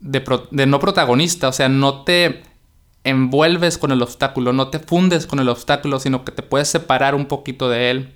de, 0.00 0.66
no 0.66 0.80
protagonista, 0.80 1.48
o 1.48 1.52
sea, 1.52 1.68
no 1.68 2.02
te 2.02 2.42
envuelves 3.04 3.78
con 3.78 3.92
el 3.92 4.02
obstáculo, 4.02 4.52
no 4.52 4.68
te 4.68 4.78
fundes 4.78 5.26
con 5.26 5.38
el 5.38 5.48
obstáculo, 5.48 6.00
sino 6.00 6.24
que 6.24 6.32
te 6.32 6.42
puedes 6.42 6.68
separar 6.68 7.14
un 7.14 7.26
poquito 7.26 7.68
de 7.68 7.90
él 7.90 8.14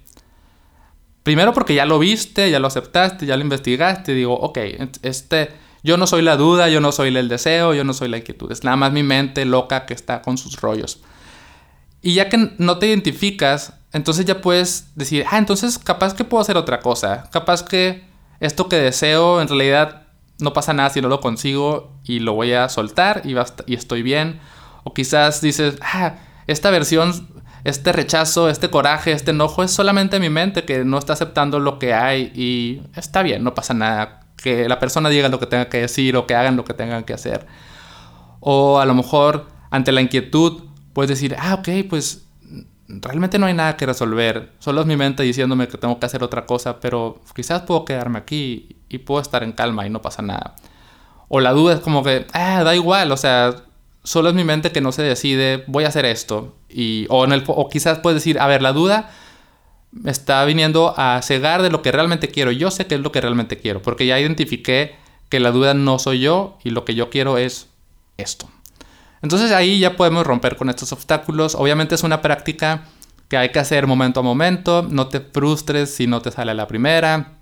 Primero 1.24 1.54
porque 1.54 1.74
ya 1.74 1.87
lo 1.87 1.98
viste, 1.98 2.50
ya 2.50 2.61
lo 2.61 2.68
aceptaste, 2.68 3.24
ya 3.24 3.37
lo 3.37 3.42
investigaste. 3.42 4.12
digo, 4.12 4.35
ok, 4.35 4.59
este, 5.02 5.50
yo 5.83 5.96
no 5.96 6.07
soy 6.07 6.20
la 6.20 6.37
duda, 6.37 6.68
yo 6.68 6.80
no 6.80 6.92
soy 6.92 7.16
el 7.16 7.28
deseo, 7.28 7.72
yo 7.72 7.83
no 7.83 7.94
soy 7.94 8.09
la 8.09 8.18
inquietud. 8.18 8.52
Es 8.52 8.62
nada 8.62 8.76
más 8.76 8.92
mi 8.92 9.02
mente 9.02 9.46
loca 9.46 9.87
que 9.87 9.94
está 9.94 10.20
con 10.20 10.37
sus 10.37 10.61
rollos. 10.61 11.00
Y 12.04 12.12
ya 12.12 12.28
que 12.28 12.50
no 12.58 12.78
te 12.78 12.86
identificas, 12.86 13.72
entonces 13.94 14.26
ya 14.26 14.42
puedes 14.42 14.94
decir, 14.94 15.24
ah, 15.30 15.38
entonces 15.38 15.78
capaz 15.78 16.12
que 16.12 16.22
puedo 16.22 16.42
hacer 16.42 16.58
otra 16.58 16.80
cosa. 16.80 17.30
Capaz 17.32 17.62
que 17.62 18.04
esto 18.40 18.68
que 18.68 18.76
deseo 18.76 19.40
en 19.40 19.48
realidad 19.48 20.02
no 20.38 20.52
pasa 20.52 20.74
nada 20.74 20.90
si 20.90 21.00
no 21.00 21.08
lo 21.08 21.20
consigo 21.20 21.96
y 22.04 22.18
lo 22.18 22.34
voy 22.34 22.52
a 22.52 22.68
soltar 22.68 23.22
y, 23.24 23.34
y 23.66 23.74
estoy 23.74 24.02
bien. 24.02 24.38
O 24.84 24.92
quizás 24.92 25.40
dices, 25.40 25.78
ah, 25.80 26.16
esta 26.46 26.70
versión 26.70 27.26
este 27.64 27.92
rechazo, 27.92 28.50
este 28.50 28.68
coraje, 28.68 29.12
este 29.12 29.30
enojo 29.30 29.62
es 29.62 29.70
solamente 29.70 30.20
mi 30.20 30.28
mente 30.28 30.64
que 30.64 30.84
no 30.84 30.98
está 30.98 31.14
aceptando 31.14 31.58
lo 31.58 31.78
que 31.78 31.94
hay 31.94 32.30
y 32.34 32.82
está 32.94 33.22
bien, 33.22 33.42
no 33.42 33.54
pasa 33.54 33.72
nada. 33.72 34.20
Que 34.36 34.68
la 34.68 34.78
persona 34.78 35.08
diga 35.08 35.30
lo 35.30 35.40
que 35.40 35.46
tenga 35.46 35.70
que 35.70 35.78
decir 35.78 36.14
o 36.18 36.26
que 36.26 36.34
hagan 36.34 36.56
lo 36.56 36.66
que 36.66 36.74
tengan 36.74 37.04
que 37.04 37.14
hacer. 37.14 37.46
O 38.40 38.78
a 38.78 38.84
lo 38.84 38.94
mejor 38.94 39.48
ante 39.70 39.92
la 39.92 40.02
inquietud 40.02 40.64
puedes 40.94 41.11
decir, 41.11 41.37
ah, 41.38 41.54
ok, 41.54 41.68
pues 41.90 42.24
realmente 42.88 43.38
no 43.38 43.46
hay 43.46 43.54
nada 43.54 43.76
que 43.76 43.85
resolver. 43.85 44.52
Solo 44.59 44.80
es 44.80 44.87
mi 44.87 44.96
mente 44.96 45.22
diciéndome 45.22 45.68
que 45.68 45.76
tengo 45.76 45.98
que 45.98 46.07
hacer 46.07 46.22
otra 46.22 46.46
cosa, 46.46 46.80
pero 46.80 47.20
quizás 47.35 47.62
puedo 47.62 47.85
quedarme 47.85 48.18
aquí 48.18 48.76
y 48.88 48.98
puedo 48.98 49.20
estar 49.20 49.42
en 49.42 49.52
calma 49.52 49.87
y 49.87 49.90
no 49.90 50.00
pasa 50.00 50.22
nada. 50.22 50.57
O 51.28 51.40
la 51.40 51.52
duda 51.52 51.74
es 51.74 51.80
como 51.80 52.02
que, 52.02 52.26
ah, 52.33 52.62
da 52.64 52.74
igual, 52.74 53.12
o 53.12 53.16
sea, 53.16 53.64
solo 54.02 54.28
es 54.28 54.35
mi 54.35 54.44
mente 54.44 54.70
que 54.70 54.80
no 54.80 54.92
se 54.92 55.02
decide, 55.02 55.64
voy 55.66 55.85
a 55.85 55.88
hacer 55.88 56.04
esto. 56.04 56.54
Y, 56.68 57.07
o, 57.09 57.24
en 57.24 57.33
el, 57.33 57.44
o 57.46 57.68
quizás 57.68 57.98
puedes 57.98 58.16
decir, 58.16 58.38
a 58.38 58.46
ver, 58.46 58.62
la 58.62 58.72
duda 58.72 59.11
me 59.90 60.11
está 60.11 60.44
viniendo 60.44 60.94
a 60.96 61.20
cegar 61.22 61.62
de 61.62 61.70
lo 61.70 61.83
que 61.83 61.92
realmente 61.92 62.28
quiero. 62.28 62.50
Yo 62.52 62.70
sé 62.70 62.87
que 62.87 62.96
es 62.96 63.00
lo 63.00 63.12
que 63.12 63.20
realmente 63.20 63.59
quiero, 63.59 63.80
porque 63.83 64.07
ya 64.07 64.18
identifiqué 64.20 64.96
que 65.28 65.40
la 65.40 65.50
duda 65.50 65.74
no 65.74 65.98
soy 65.98 66.20
yo 66.20 66.59
y 66.62 66.70
lo 66.70 66.85
que 66.85 66.94
yo 66.94 67.11
quiero 67.11 67.38
es 67.38 67.68
esto. 68.16 68.48
Entonces 69.24 69.52
ahí 69.52 69.78
ya 69.78 69.96
podemos 69.96 70.26
romper 70.26 70.54
con 70.54 70.68
estos 70.68 70.92
obstáculos. 70.92 71.54
Obviamente 71.54 71.94
es 71.94 72.02
una 72.02 72.20
práctica 72.20 72.84
que 73.28 73.38
hay 73.38 73.48
que 73.48 73.58
hacer 73.58 73.87
momento 73.87 74.20
a 74.20 74.22
momento. 74.22 74.87
No 74.87 75.08
te 75.08 75.20
frustres 75.20 75.94
si 75.94 76.06
no 76.06 76.20
te 76.20 76.30
sale 76.30 76.52
la 76.52 76.68
primera. 76.68 77.32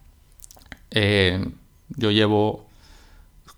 Eh, 0.92 1.44
yo 1.88 2.12
llevo 2.12 2.66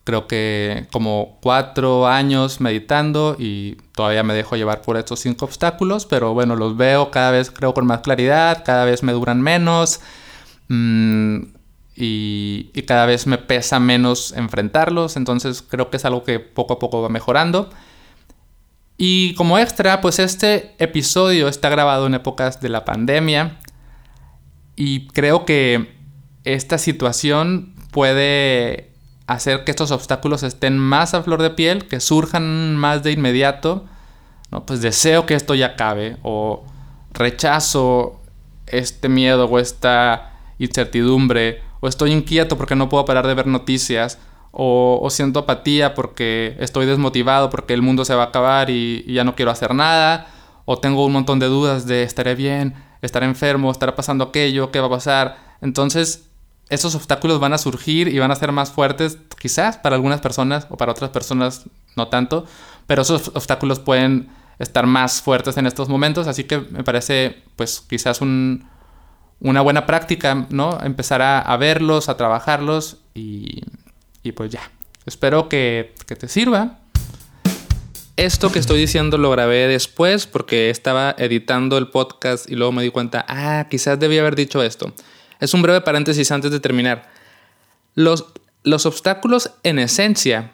creo 0.04 0.26
que 0.26 0.86
como 0.90 1.36
cuatro 1.42 2.06
años 2.06 2.62
meditando 2.62 3.36
y 3.38 3.76
todavía 3.94 4.22
me 4.22 4.32
dejo 4.32 4.56
llevar 4.56 4.80
por 4.80 4.96
estos 4.96 5.20
cinco 5.20 5.44
obstáculos, 5.44 6.06
pero 6.06 6.32
bueno, 6.32 6.56
los 6.56 6.78
veo 6.78 7.10
cada 7.10 7.30
vez 7.30 7.50
creo 7.50 7.74
con 7.74 7.86
más 7.86 8.00
claridad, 8.00 8.64
cada 8.64 8.86
vez 8.86 9.02
me 9.02 9.12
duran 9.12 9.42
menos 9.42 10.00
mm, 10.68 11.40
y, 11.94 12.70
y, 12.72 12.82
cada 12.82 13.04
vez 13.04 13.26
me 13.26 13.36
pesa 13.36 13.80
menos 13.80 14.32
enfrentarlos, 14.32 15.18
entonces 15.18 15.62
creo 15.62 15.90
que 15.90 15.98
es 15.98 16.04
algo 16.06 16.24
que 16.24 16.40
poco 16.40 16.74
a 16.74 16.78
poco 16.78 17.02
va 17.02 17.10
mejorando. 17.10 17.68
Y 18.96 19.34
como 19.34 19.58
extra, 19.58 20.00
pues 20.00 20.18
este 20.18 20.74
episodio 20.78 21.48
está 21.48 21.68
grabado 21.68 22.06
en 22.06 22.14
épocas 22.14 22.60
de 22.60 22.68
la 22.68 22.84
pandemia 22.84 23.58
y 24.76 25.08
creo 25.08 25.44
que 25.44 25.94
esta 26.44 26.78
situación 26.78 27.74
puede 27.90 28.92
hacer 29.26 29.64
que 29.64 29.70
estos 29.70 29.90
obstáculos 29.90 30.42
estén 30.42 30.78
más 30.78 31.14
a 31.14 31.22
flor 31.22 31.42
de 31.42 31.50
piel, 31.50 31.86
que 31.86 32.00
surjan 32.00 32.76
más 32.76 33.02
de 33.02 33.12
inmediato, 33.12 33.84
¿no? 34.50 34.66
Pues 34.66 34.80
deseo 34.80 35.26
que 35.26 35.34
esto 35.34 35.54
ya 35.54 35.66
acabe 35.66 36.18
o 36.22 36.64
rechazo 37.12 38.20
este 38.66 39.08
miedo 39.08 39.46
o 39.46 39.58
esta 39.58 40.32
incertidumbre 40.58 41.62
o 41.80 41.88
estoy 41.88 42.12
inquieto 42.12 42.56
porque 42.56 42.76
no 42.76 42.88
puedo 42.88 43.04
parar 43.04 43.26
de 43.26 43.34
ver 43.34 43.46
noticias 43.46 44.18
o, 44.56 45.08
siento 45.10 45.40
apatía 45.40 45.94
porque 45.94 46.56
estoy 46.60 46.86
desmotivado 46.86 47.50
porque 47.50 47.74
el 47.74 47.82
mundo 47.82 48.04
se 48.04 48.14
va 48.14 48.22
a 48.22 48.26
acabar 48.26 48.70
y, 48.70 49.04
ya 49.12 49.24
no 49.24 49.34
quiero 49.34 49.50
hacer 49.50 49.74
nada 49.74 50.28
o 50.64 50.78
tengo 50.78 51.04
un 51.04 51.12
montón 51.12 51.40
de 51.40 51.46
dudas 51.46 51.86
de 51.86 52.04
estaré 52.04 52.34
bien, 52.36 52.74
estaré 53.02 53.26
enfermo, 53.26 53.70
estará 53.70 53.96
pasando 53.96 54.24
aquello, 54.24 54.70
qué 54.70 54.80
va 54.80 54.86
a 54.86 54.90
pasar. 54.90 55.36
Entonces 55.60 56.30
esos 56.70 56.94
obstáculos 56.94 57.40
van 57.40 57.52
a 57.52 57.58
surgir 57.58 58.08
y 58.08 58.18
van 58.18 58.30
a 58.30 58.36
ser 58.36 58.52
más 58.52 58.70
fuertes, 58.70 59.18
quizás 59.38 59.76
para 59.76 59.96
algunas 59.96 60.20
personas 60.20 60.66
o 60.70 60.76
para 60.76 60.92
otras 60.92 61.10
personas 61.10 61.64
no 61.96 62.08
tanto, 62.08 62.46
pero 62.86 63.02
esos 63.02 63.28
obstáculos 63.34 63.80
pueden 63.80 64.30
estar 64.58 64.86
más 64.86 65.20
fuertes 65.20 65.56
en 65.56 65.66
estos 65.66 65.88
momentos, 65.88 66.26
así 66.28 66.44
que 66.44 66.60
me 66.60 66.84
parece 66.84 67.42
pues 67.56 67.80
quizás 67.80 68.20
una 68.20 69.60
buena 69.60 69.84
práctica, 69.84 70.46
¿no? 70.50 70.78
Empezar 70.80 71.20
a, 71.22 71.56
verlos, 71.56 72.08
a 72.08 72.16
trabajarlos 72.16 72.98
y, 73.14 73.62
pues 74.32 74.50
ya. 74.50 74.70
Espero 75.06 75.48
que, 75.48 75.94
te 76.06 76.28
sirva. 76.28 76.78
Esto 78.16 78.52
que 78.52 78.58
estoy 78.58 78.78
diciendo 78.78 79.18
lo 79.18 79.30
grabé 79.30 79.66
después 79.66 80.26
porque 80.26 80.70
estaba 80.70 81.14
editando 81.18 81.78
el 81.78 81.88
podcast 81.88 82.48
y 82.48 82.54
luego 82.54 82.72
me 82.72 82.82
di 82.82 82.90
cuenta, 82.90 83.24
ah, 83.28 83.66
quizás 83.68 83.98
debía 83.98 84.20
haber 84.20 84.36
dicho 84.36 84.62
esto. 84.62 84.92
Es 85.40 85.52
un 85.52 85.62
breve 85.62 85.80
paréntesis 85.80 86.30
antes 86.30 86.52
de 86.52 86.60
terminar. 86.60 87.10
Los, 87.94 88.26
los 88.62 88.86
obstáculos 88.86 89.50
en 89.64 89.78
esencia 89.80 90.52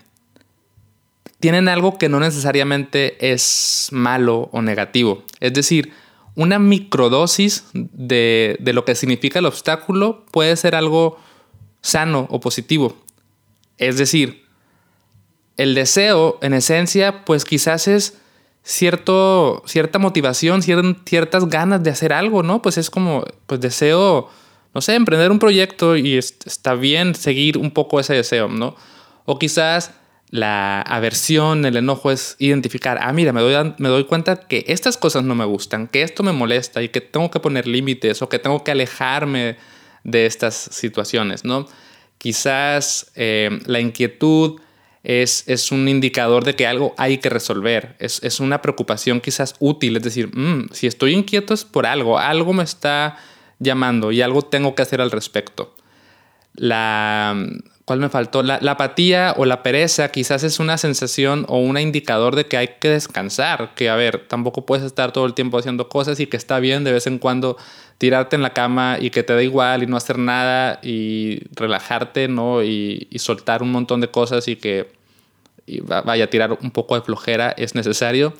tienen 1.40 1.68
algo 1.68 1.98
que 1.98 2.08
no 2.08 2.20
necesariamente 2.20 3.32
es 3.32 3.88
malo 3.92 4.48
o 4.52 4.62
negativo. 4.62 5.24
Es 5.40 5.52
decir, 5.54 5.92
una 6.36 6.58
microdosis 6.58 7.64
de, 7.72 8.58
lo 8.60 8.84
que 8.84 8.94
significa 8.94 9.38
el 9.38 9.46
obstáculo 9.46 10.24
puede 10.30 10.54
ser 10.56 10.74
algo 10.74 11.18
sano 11.82 12.26
o 12.30 12.40
positivo. 12.40 12.96
Es 13.80 13.98
decir, 13.98 14.44
el 15.56 15.74
deseo 15.74 16.38
en 16.42 16.54
esencia 16.54 17.24
pues 17.24 17.44
quizás 17.44 17.88
es 17.88 18.18
cierto, 18.62 19.64
cierta 19.66 19.98
motivación, 19.98 20.62
ciertas 20.62 21.48
ganas 21.48 21.82
de 21.82 21.90
hacer 21.90 22.12
algo, 22.12 22.44
¿no? 22.44 22.62
Pues 22.62 22.78
es 22.78 22.90
como, 22.90 23.24
pues 23.46 23.60
deseo 23.60 24.30
no 24.74 24.80
sé, 24.80 24.94
emprender 24.94 25.30
un 25.30 25.38
proyecto 25.38 25.96
y 25.96 26.16
está 26.16 26.74
bien 26.74 27.14
seguir 27.14 27.58
un 27.58 27.72
poco 27.72 27.98
ese 27.98 28.14
deseo, 28.14 28.48
¿no? 28.48 28.76
O 29.24 29.38
quizás 29.38 29.92
la 30.30 30.80
aversión, 30.82 31.64
el 31.64 31.76
enojo 31.76 32.12
es 32.12 32.36
identificar, 32.38 32.98
ah, 33.02 33.12
mira, 33.12 33.32
me 33.32 33.40
doy, 33.40 33.74
me 33.78 33.88
doy 33.88 34.04
cuenta 34.04 34.36
que 34.36 34.64
estas 34.68 34.96
cosas 34.96 35.24
no 35.24 35.34
me 35.34 35.44
gustan, 35.44 35.88
que 35.88 36.02
esto 36.02 36.22
me 36.22 36.32
molesta 36.32 36.82
y 36.82 36.90
que 36.90 37.00
tengo 37.00 37.30
que 37.32 37.40
poner 37.40 37.66
límites 37.66 38.22
o 38.22 38.28
que 38.28 38.38
tengo 38.38 38.62
que 38.62 38.70
alejarme 38.70 39.56
de 40.04 40.26
estas 40.26 40.54
situaciones, 40.54 41.44
¿no? 41.44 41.66
Quizás 42.20 43.10
eh, 43.14 43.60
la 43.64 43.80
inquietud 43.80 44.60
es, 45.02 45.44
es, 45.46 45.72
un 45.72 45.88
indicador 45.88 46.44
de 46.44 46.54
que 46.54 46.66
algo 46.66 46.94
hay 46.98 47.16
que 47.16 47.30
resolver, 47.30 47.96
es, 47.98 48.22
es 48.22 48.40
una 48.40 48.60
preocupación 48.60 49.22
quizás 49.22 49.54
útil, 49.58 49.96
es 49.96 50.02
decir, 50.02 50.28
mm, 50.36 50.68
si 50.70 50.86
estoy 50.86 51.14
inquieto 51.14 51.54
es 51.54 51.64
por 51.64 51.86
algo, 51.86 52.18
algo 52.18 52.52
me 52.52 52.62
está 52.62 53.16
llamando 53.58 54.12
y 54.12 54.20
algo 54.20 54.42
tengo 54.42 54.74
que 54.74 54.82
hacer 54.82 55.00
al 55.00 55.10
respecto. 55.10 55.74
La, 56.52 57.34
¿Cuál 57.90 57.98
me 57.98 58.08
faltó? 58.08 58.44
La, 58.44 58.54
apatía 58.54 59.34
o 59.36 59.46
la 59.46 59.64
pereza 59.64 60.12
quizás 60.12 60.44
es 60.44 60.60
una 60.60 60.78
sensación 60.78 61.44
o 61.48 61.58
un 61.58 61.76
indicador 61.76 62.36
de 62.36 62.46
que 62.46 62.56
hay 62.56 62.68
que 62.78 62.88
descansar, 62.88 63.72
que 63.74 63.90
a 63.90 63.96
ver, 63.96 64.28
tampoco 64.28 64.64
puedes 64.64 64.84
estar 64.84 65.10
todo 65.10 65.26
el 65.26 65.34
tiempo 65.34 65.58
haciendo 65.58 65.88
cosas 65.88 66.20
y 66.20 66.28
que 66.28 66.36
está 66.36 66.60
bien 66.60 66.84
de 66.84 66.92
vez 66.92 67.08
en 67.08 67.18
cuando 67.18 67.56
tirarte 67.98 68.36
en 68.36 68.42
la 68.42 68.50
cama 68.50 68.98
y 69.00 69.10
que 69.10 69.24
te 69.24 69.34
da 69.34 69.42
igual 69.42 69.82
y 69.82 69.88
no 69.88 69.96
hacer 69.96 70.18
nada 70.18 70.78
y 70.84 71.40
relajarte, 71.56 72.28
¿no? 72.28 72.62
Y, 72.62 73.08
soltar 73.16 73.60
un 73.60 73.72
montón 73.72 74.00
de 74.00 74.06
cosas 74.06 74.46
y 74.46 74.54
que 74.54 74.92
vaya 75.82 76.26
a 76.26 76.28
tirar 76.28 76.56
un 76.62 76.70
poco 76.70 76.94
de 76.94 77.00
flojera 77.00 77.50
es 77.58 77.74
necesario. 77.74 78.34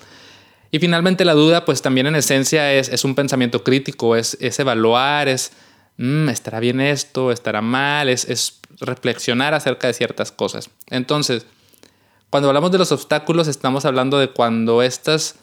Y 0.70 0.78
finalmente 0.78 1.24
la 1.24 1.34
duda, 1.34 1.64
pues 1.64 1.82
también 1.82 2.06
en 2.06 2.14
esencia 2.14 2.72
es, 2.72 3.04
un 3.04 3.16
pensamiento 3.16 3.64
crítico, 3.64 4.14
es, 4.14 4.36
evaluar, 4.60 5.26
es, 5.26 5.50
mm, 6.00 6.28
¿estará 6.28 6.60
bien 6.60 6.80
esto? 6.80 7.30
¿Estará 7.30 7.62
mal? 7.62 8.08
Es, 8.08 8.56
reflexionar 8.80 9.52
acerca 9.52 9.88
de 9.88 9.92
ciertas 9.92 10.32
cosas. 10.32 10.70
Entonces, 10.88 11.44
cuando 12.30 12.48
hablamos 12.48 12.72
de 12.72 12.78
los 12.78 12.92
obstáculos, 12.92 13.46
estamos 13.46 13.84
hablando 13.84 14.18
de 14.18 14.30
cuando 14.30 14.82
estos 14.82 15.34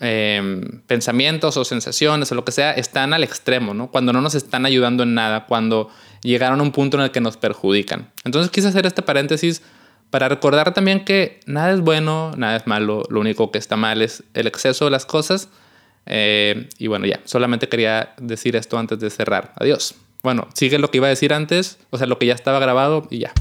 em, 0.00 0.80
pensamientos 0.88 1.56
o 1.56 1.64
sensaciones 1.64 2.32
o 2.32 2.34
lo 2.34 2.44
que 2.44 2.50
sea 2.50 2.72
están 2.72 3.12
al 3.12 3.22
extremo, 3.22 3.74
¿no? 3.74 3.92
Cuando 3.92 4.12
no 4.12 4.20
nos 4.20 4.34
están 4.34 4.66
ayudando 4.66 5.04
en 5.04 5.14
nada, 5.14 5.46
cuando 5.46 5.88
llegaron 6.22 6.58
a 6.58 6.62
un 6.62 6.72
punto 6.72 6.96
en 6.96 7.04
el 7.04 7.10
que 7.12 7.20
nos 7.20 7.36
perjudican. 7.36 8.10
Entonces 8.24 8.50
quise 8.50 8.68
hacer 8.68 8.86
este 8.86 9.02
paréntesis 9.02 9.62
para 10.10 10.28
recordar 10.28 10.74
también 10.74 11.04
que 11.04 11.38
nada 11.46 11.70
es 11.70 11.80
bueno, 11.80 12.32
nada 12.36 12.56
es 12.56 12.66
malo, 12.66 13.04
lo 13.08 13.20
único 13.20 13.52
que 13.52 13.58
está 13.58 13.76
mal 13.76 14.02
es 14.02 14.24
el 14.34 14.48
exceso 14.48 14.86
de 14.86 14.90
las 14.90 15.06
cosas. 15.06 15.48
Eh, 16.06 16.68
y 16.78 16.86
bueno, 16.86 17.06
ya, 17.06 17.20
solamente 17.24 17.68
quería 17.68 18.14
decir 18.18 18.56
esto 18.56 18.78
antes 18.78 18.98
de 19.00 19.10
cerrar. 19.10 19.52
Adiós. 19.56 19.94
Bueno, 20.22 20.48
sigue 20.54 20.78
lo 20.78 20.90
que 20.90 20.98
iba 20.98 21.06
a 21.06 21.10
decir 21.10 21.32
antes, 21.32 21.78
o 21.90 21.98
sea, 21.98 22.06
lo 22.06 22.18
que 22.18 22.26
ya 22.26 22.34
estaba 22.34 22.58
grabado 22.58 23.06
y 23.10 23.20
ya. 23.20 23.32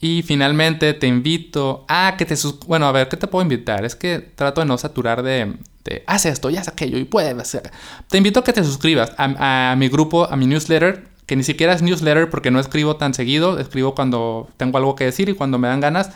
Y 0.00 0.22
finalmente 0.22 0.94
te 0.94 1.06
invito 1.06 1.84
a 1.88 2.14
que 2.16 2.24
te 2.24 2.36
sus... 2.36 2.58
Bueno, 2.60 2.86
a 2.86 2.92
ver, 2.92 3.08
¿qué 3.08 3.18
te 3.18 3.26
puedo 3.26 3.42
invitar? 3.42 3.84
Es 3.84 3.94
que 3.94 4.18
trato 4.18 4.62
de 4.62 4.66
no 4.66 4.78
saturar 4.78 5.22
de, 5.22 5.56
de 5.84 6.02
haz 6.06 6.24
esto, 6.24 6.48
ya 6.48 6.62
haz 6.62 6.68
aquello 6.68 6.96
y 6.96 7.04
puedes 7.04 7.36
hacer. 7.36 7.70
Te 8.08 8.16
invito 8.16 8.40
a 8.40 8.44
que 8.44 8.54
te 8.54 8.64
suscribas 8.64 9.12
a 9.18 9.74
mi 9.76 9.88
grupo, 9.88 10.24
a 10.24 10.36
mi 10.36 10.46
newsletter 10.46 11.10
que 11.30 11.36
ni 11.36 11.44
siquiera 11.44 11.72
es 11.74 11.80
newsletter 11.80 12.28
porque 12.28 12.50
no 12.50 12.58
escribo 12.58 12.96
tan 12.96 13.14
seguido, 13.14 13.60
escribo 13.60 13.94
cuando 13.94 14.48
tengo 14.56 14.78
algo 14.78 14.96
que 14.96 15.04
decir 15.04 15.28
y 15.28 15.34
cuando 15.34 15.58
me 15.58 15.68
dan 15.68 15.78
ganas, 15.78 16.10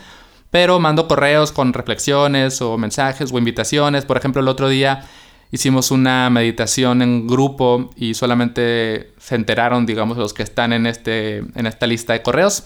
pero 0.55 0.79
mando 0.79 1.09
correos 1.09 1.51
con 1.51 1.73
reflexiones 1.73 2.61
o 2.61 2.77
mensajes 2.77 3.29
o 3.33 3.37
invitaciones. 3.37 4.05
Por 4.05 4.15
ejemplo, 4.15 4.41
el 4.41 4.47
otro 4.47 4.69
día 4.69 5.03
hicimos 5.51 5.91
una 5.91 6.29
meditación 6.29 7.01
en 7.01 7.27
grupo 7.27 7.89
y 7.97 8.13
solamente 8.13 9.11
se 9.17 9.35
enteraron, 9.35 9.85
digamos, 9.85 10.17
los 10.17 10.33
que 10.33 10.43
están 10.43 10.71
en, 10.71 10.85
este, 10.85 11.39
en 11.39 11.65
esta 11.67 11.87
lista 11.87 12.13
de 12.13 12.21
correos. 12.21 12.63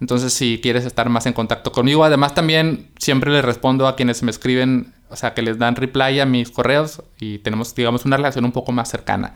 Entonces, 0.00 0.32
si 0.32 0.60
quieres 0.62 0.84
estar 0.86 1.08
más 1.08 1.26
en 1.26 1.32
contacto 1.32 1.72
conmigo, 1.72 2.04
además 2.04 2.36
también 2.36 2.92
siempre 3.00 3.32
les 3.32 3.44
respondo 3.44 3.88
a 3.88 3.96
quienes 3.96 4.22
me 4.22 4.30
escriben, 4.30 4.94
o 5.10 5.16
sea, 5.16 5.34
que 5.34 5.42
les 5.42 5.58
dan 5.58 5.74
reply 5.74 6.20
a 6.20 6.26
mis 6.26 6.52
correos 6.52 7.02
y 7.18 7.38
tenemos, 7.38 7.74
digamos, 7.74 8.04
una 8.04 8.16
relación 8.16 8.44
un 8.44 8.52
poco 8.52 8.70
más 8.70 8.88
cercana 8.88 9.34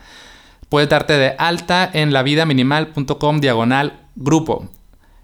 puedes 0.69 0.89
darte 0.89 1.15
de 1.15 1.35
alta 1.39 1.91
en 1.93 2.13
lavidaminimal.com 2.13 3.41
diagonal 3.41 4.07
grupo. 4.15 4.69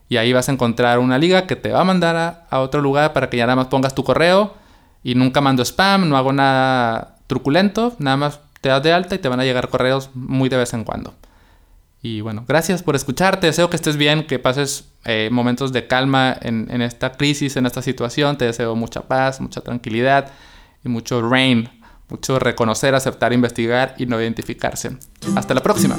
Y 0.09 0.17
ahí 0.17 0.33
vas 0.33 0.49
a 0.49 0.53
encontrar 0.53 0.99
una 0.99 1.19
liga 1.19 1.47
que 1.47 1.57
te 1.57 1.71
va 1.71 1.81
a 1.81 1.85
mandar 1.85 2.47
a, 2.49 2.61
otro 2.61 2.81
lugar 2.81 3.13
para 3.13 3.31
que 3.31 3.37
ya 3.37 3.47
nada 3.47 3.57
más 3.57 3.67
pongas 3.67 3.95
tu 3.95 4.05
correo. 4.05 4.55
Y 5.03 5.15
nunca 5.15 5.41
mando 5.41 5.63
spam, 5.65 6.09
no 6.09 6.17
hago 6.17 6.33
nada 6.33 7.17
truculento, 7.27 7.95
nada 7.99 8.17
más 8.17 8.41
te 8.61 8.69
das 8.69 8.83
de 8.83 8.93
alta 8.93 9.15
y 9.15 9.19
te 9.19 9.29
van 9.29 9.41
a 9.41 9.45
llegar 9.45 9.69
correos 9.69 10.11
muy 10.15 10.49
de 10.49 10.57
vez 10.57 10.73
en 10.73 10.85
cuando. 10.85 11.15
Y 12.03 12.21
bueno, 12.21 12.45
gracias 12.47 12.83
por 12.83 12.97
escucharte, 12.97 13.47
deseo 13.47 13.71
que 13.71 13.77
estés 13.77 13.97
bien, 13.97 14.27
que 14.27 14.39
pases 14.39 14.91
eh, 15.05 15.29
momentos 15.33 15.73
de 15.73 15.87
calma 15.87 16.37
en, 16.41 16.69
en 16.71 16.83
esta 16.83 17.13
crisis, 17.13 17.57
en 17.57 17.67
esta 17.67 17.83
situación. 17.83 18.37
Te 18.37 18.45
deseo 18.47 18.77
mucha 18.77 19.03
paz, 19.03 19.41
mucha 19.41 19.63
tranquilidad 19.63 20.33
y 20.85 20.89
mucho 20.89 21.27
rain 21.27 21.71
mucho 22.09 22.39
reconocer, 22.39 22.95
aceptar, 22.95 23.33
investigar 23.33 23.95
y 23.99 24.07
no 24.07 24.21
identificarse. 24.21 24.97
Hasta 25.37 25.55
la 25.55 25.63
próxima. 25.63 25.99